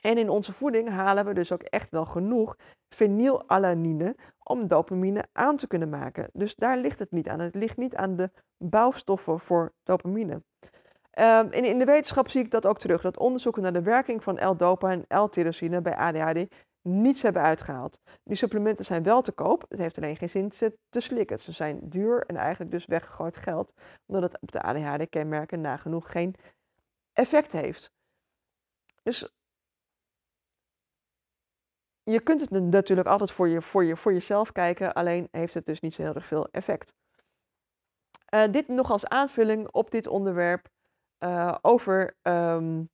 En 0.00 0.18
in 0.18 0.28
onze 0.28 0.52
voeding 0.52 0.88
halen 0.88 1.24
we 1.24 1.34
dus 1.34 1.52
ook 1.52 1.62
echt 1.62 1.90
wel 1.90 2.04
genoeg 2.04 2.56
fenylalanine 2.94 4.16
om 4.42 4.68
dopamine 4.68 5.24
aan 5.32 5.56
te 5.56 5.66
kunnen 5.66 5.88
maken. 5.88 6.30
Dus 6.32 6.54
daar 6.54 6.78
ligt 6.78 6.98
het 6.98 7.10
niet 7.10 7.28
aan. 7.28 7.40
Het 7.40 7.54
ligt 7.54 7.76
niet 7.76 7.96
aan 7.96 8.16
de 8.16 8.30
bouwstoffen 8.58 9.40
voor 9.40 9.72
dopamine. 9.82 10.42
Um, 11.18 11.50
en 11.50 11.64
in 11.64 11.78
de 11.78 11.84
wetenschap 11.84 12.28
zie 12.28 12.44
ik 12.44 12.50
dat 12.50 12.66
ook 12.66 12.78
terug. 12.78 13.02
Dat 13.02 13.18
onderzoeken 13.18 13.62
naar 13.62 13.72
de 13.72 13.82
werking 13.82 14.22
van 14.22 14.48
L-dopa 14.48 14.90
en 14.90 15.18
L-tyrosine 15.22 15.80
bij 15.80 15.96
ADHD 15.96 16.46
niets 16.82 17.22
hebben 17.22 17.42
uitgehaald. 17.42 18.00
Die 18.24 18.36
supplementen 18.36 18.84
zijn 18.84 19.02
wel 19.02 19.22
te 19.22 19.32
koop. 19.32 19.64
Het 19.68 19.78
heeft 19.78 19.96
alleen 19.96 20.16
geen 20.16 20.28
zin 20.28 20.52
ze 20.52 20.78
te 20.88 21.00
slikken. 21.00 21.38
Ze 21.38 21.52
zijn 21.52 21.88
duur 21.88 22.26
en 22.26 22.36
eigenlijk 22.36 22.70
dus 22.70 22.86
weggegooid 22.86 23.36
geld. 23.36 23.74
Omdat 24.06 24.22
het 24.22 24.40
op 24.40 24.52
de 24.52 24.62
ADHD-kenmerken 24.62 25.60
nagenoeg 25.60 26.10
geen 26.10 26.34
effect 27.12 27.52
heeft. 27.52 27.92
Dus 29.02 29.34
je 32.10 32.20
kunt 32.20 32.40
het 32.40 32.50
natuurlijk 32.50 33.08
altijd 33.08 33.30
voor, 33.30 33.48
je, 33.48 33.62
voor, 33.62 33.84
je, 33.84 33.96
voor 33.96 34.12
jezelf 34.12 34.52
kijken, 34.52 34.92
alleen 34.92 35.28
heeft 35.30 35.54
het 35.54 35.66
dus 35.66 35.80
niet 35.80 35.94
zo 35.94 36.02
heel 36.02 36.14
erg 36.14 36.26
veel 36.26 36.48
effect. 36.50 36.94
Uh, 38.34 38.44
dit 38.50 38.68
nog 38.68 38.90
als 38.90 39.06
aanvulling 39.06 39.70
op 39.70 39.90
dit 39.90 40.06
onderwerp 40.06 40.68
uh, 41.18 41.54
over 41.60 42.16
um, 42.22 42.90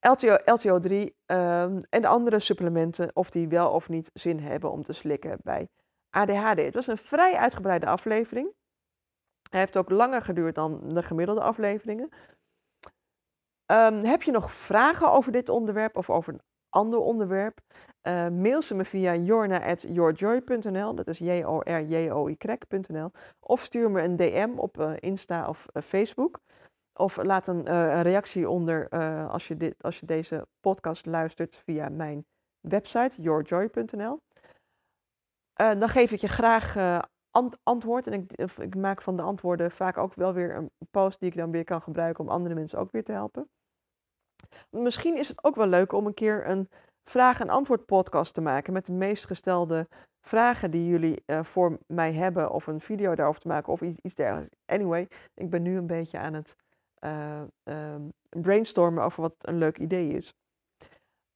LTO, 0.00 0.36
LTO3 0.36 0.92
um, 1.26 1.82
en 1.88 2.04
andere 2.04 2.40
supplementen, 2.40 3.10
of 3.16 3.30
die 3.30 3.48
wel 3.48 3.70
of 3.70 3.88
niet 3.88 4.10
zin 4.12 4.38
hebben 4.38 4.70
om 4.70 4.82
te 4.82 4.92
slikken 4.92 5.38
bij 5.42 5.68
ADHD. 6.10 6.58
Het 6.58 6.74
was 6.74 6.86
een 6.86 6.98
vrij 6.98 7.36
uitgebreide 7.36 7.86
aflevering. 7.86 8.54
Hij 9.50 9.60
heeft 9.60 9.76
ook 9.76 9.90
langer 9.90 10.22
geduurd 10.22 10.54
dan 10.54 10.94
de 10.94 11.02
gemiddelde 11.02 11.42
afleveringen. 11.42 12.08
Um, 13.66 14.04
heb 14.04 14.22
je 14.22 14.30
nog 14.30 14.52
vragen 14.52 15.10
over 15.10 15.32
dit 15.32 15.48
onderwerp 15.48 15.96
of 15.96 16.10
over 16.10 16.32
een 16.32 16.40
ander 16.70 16.98
onderwerp? 16.98 17.60
Uh, 18.02 18.28
mail 18.28 18.62
ze 18.62 18.74
me 18.74 18.84
via 18.84 19.14
jorna.yourjoy.nl, 19.14 20.94
dat 20.94 21.08
is 21.08 21.18
J-O-R-J-O-Y.nl. 21.18 23.10
Of 23.40 23.62
stuur 23.62 23.90
me 23.90 24.02
een 24.02 24.16
DM 24.16 24.50
op 24.56 24.78
uh, 24.78 24.92
Insta 24.98 25.48
of 25.48 25.66
uh, 25.72 25.82
Facebook. 25.82 26.40
Of 26.92 27.16
laat 27.16 27.46
een, 27.46 27.64
reactie 28.02 28.48
onder 28.48 28.88
als, 29.28 29.48
je 29.48 29.56
dit, 29.56 29.82
als 29.82 30.00
je 30.00 30.06
deze 30.06 30.46
podcast 30.60 31.06
luistert 31.06 31.56
via 31.56 31.88
mijn 31.88 32.26
website, 32.60 33.22
yourjoy.nl. 33.22 34.20
dan 35.54 35.88
geef 35.88 36.10
ik 36.10 36.20
je 36.20 36.28
graag 36.28 36.76
ant 37.30 37.56
antwoord. 37.62 38.06
En 38.06 38.12
ik, 38.12 38.32
ik 38.58 38.74
maak 38.74 39.02
van 39.02 39.16
de 39.16 39.22
antwoorden 39.22 39.70
vaak 39.70 39.96
ook 39.96 40.14
wel 40.14 40.32
weer 40.32 40.54
een 40.56 40.70
post 40.90 41.20
die 41.20 41.28
ik 41.28 41.36
dan 41.36 41.50
weer 41.50 41.64
kan 41.64 41.82
gebruiken 41.82 42.24
om 42.24 42.30
andere 42.30 42.54
mensen 42.54 42.78
ook 42.78 42.90
weer 42.90 43.04
te 43.04 43.12
helpen. 43.12 43.48
Misschien 44.70 45.16
is 45.16 45.28
het 45.28 45.44
ook 45.44 45.54
wel 45.54 45.66
leuk 45.66 45.92
om 45.92 46.06
een 46.06 46.14
keer 46.14 46.48
een 46.48 46.68
vraag- 47.04 47.40
en 47.40 47.48
antwoord 47.48 47.86
podcast 47.86 48.34
te 48.34 48.40
maken 48.40 48.72
met 48.72 48.86
de 48.86 48.92
meest 48.92 49.26
gestelde 49.26 49.88
vragen 50.20 50.70
die 50.70 50.86
jullie 50.86 51.22
uh, 51.26 51.44
voor 51.44 51.78
mij 51.86 52.12
hebben. 52.12 52.50
Of 52.50 52.66
een 52.66 52.80
video 52.80 53.14
daarover 53.14 53.40
te 53.40 53.48
maken 53.48 53.72
of 53.72 53.80
iets, 53.80 53.98
iets 54.02 54.14
dergelijks. 54.14 54.56
Anyway, 54.66 55.08
ik 55.34 55.50
ben 55.50 55.62
nu 55.62 55.76
een 55.76 55.86
beetje 55.86 56.18
aan 56.18 56.34
het 56.34 56.56
uh, 57.04 57.42
uh, 57.64 57.94
brainstormen 58.28 59.04
over 59.04 59.22
wat 59.22 59.34
een 59.38 59.58
leuk 59.58 59.78
idee 59.78 60.08
is. 60.08 60.34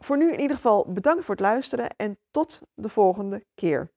Voor 0.04 0.16
nu 0.16 0.32
in 0.32 0.40
ieder 0.40 0.56
geval 0.56 0.92
bedankt 0.92 1.24
voor 1.24 1.34
het 1.34 1.44
luisteren 1.44 1.88
en 1.96 2.18
tot 2.30 2.60
de 2.74 2.88
volgende 2.88 3.44
keer. 3.54 3.90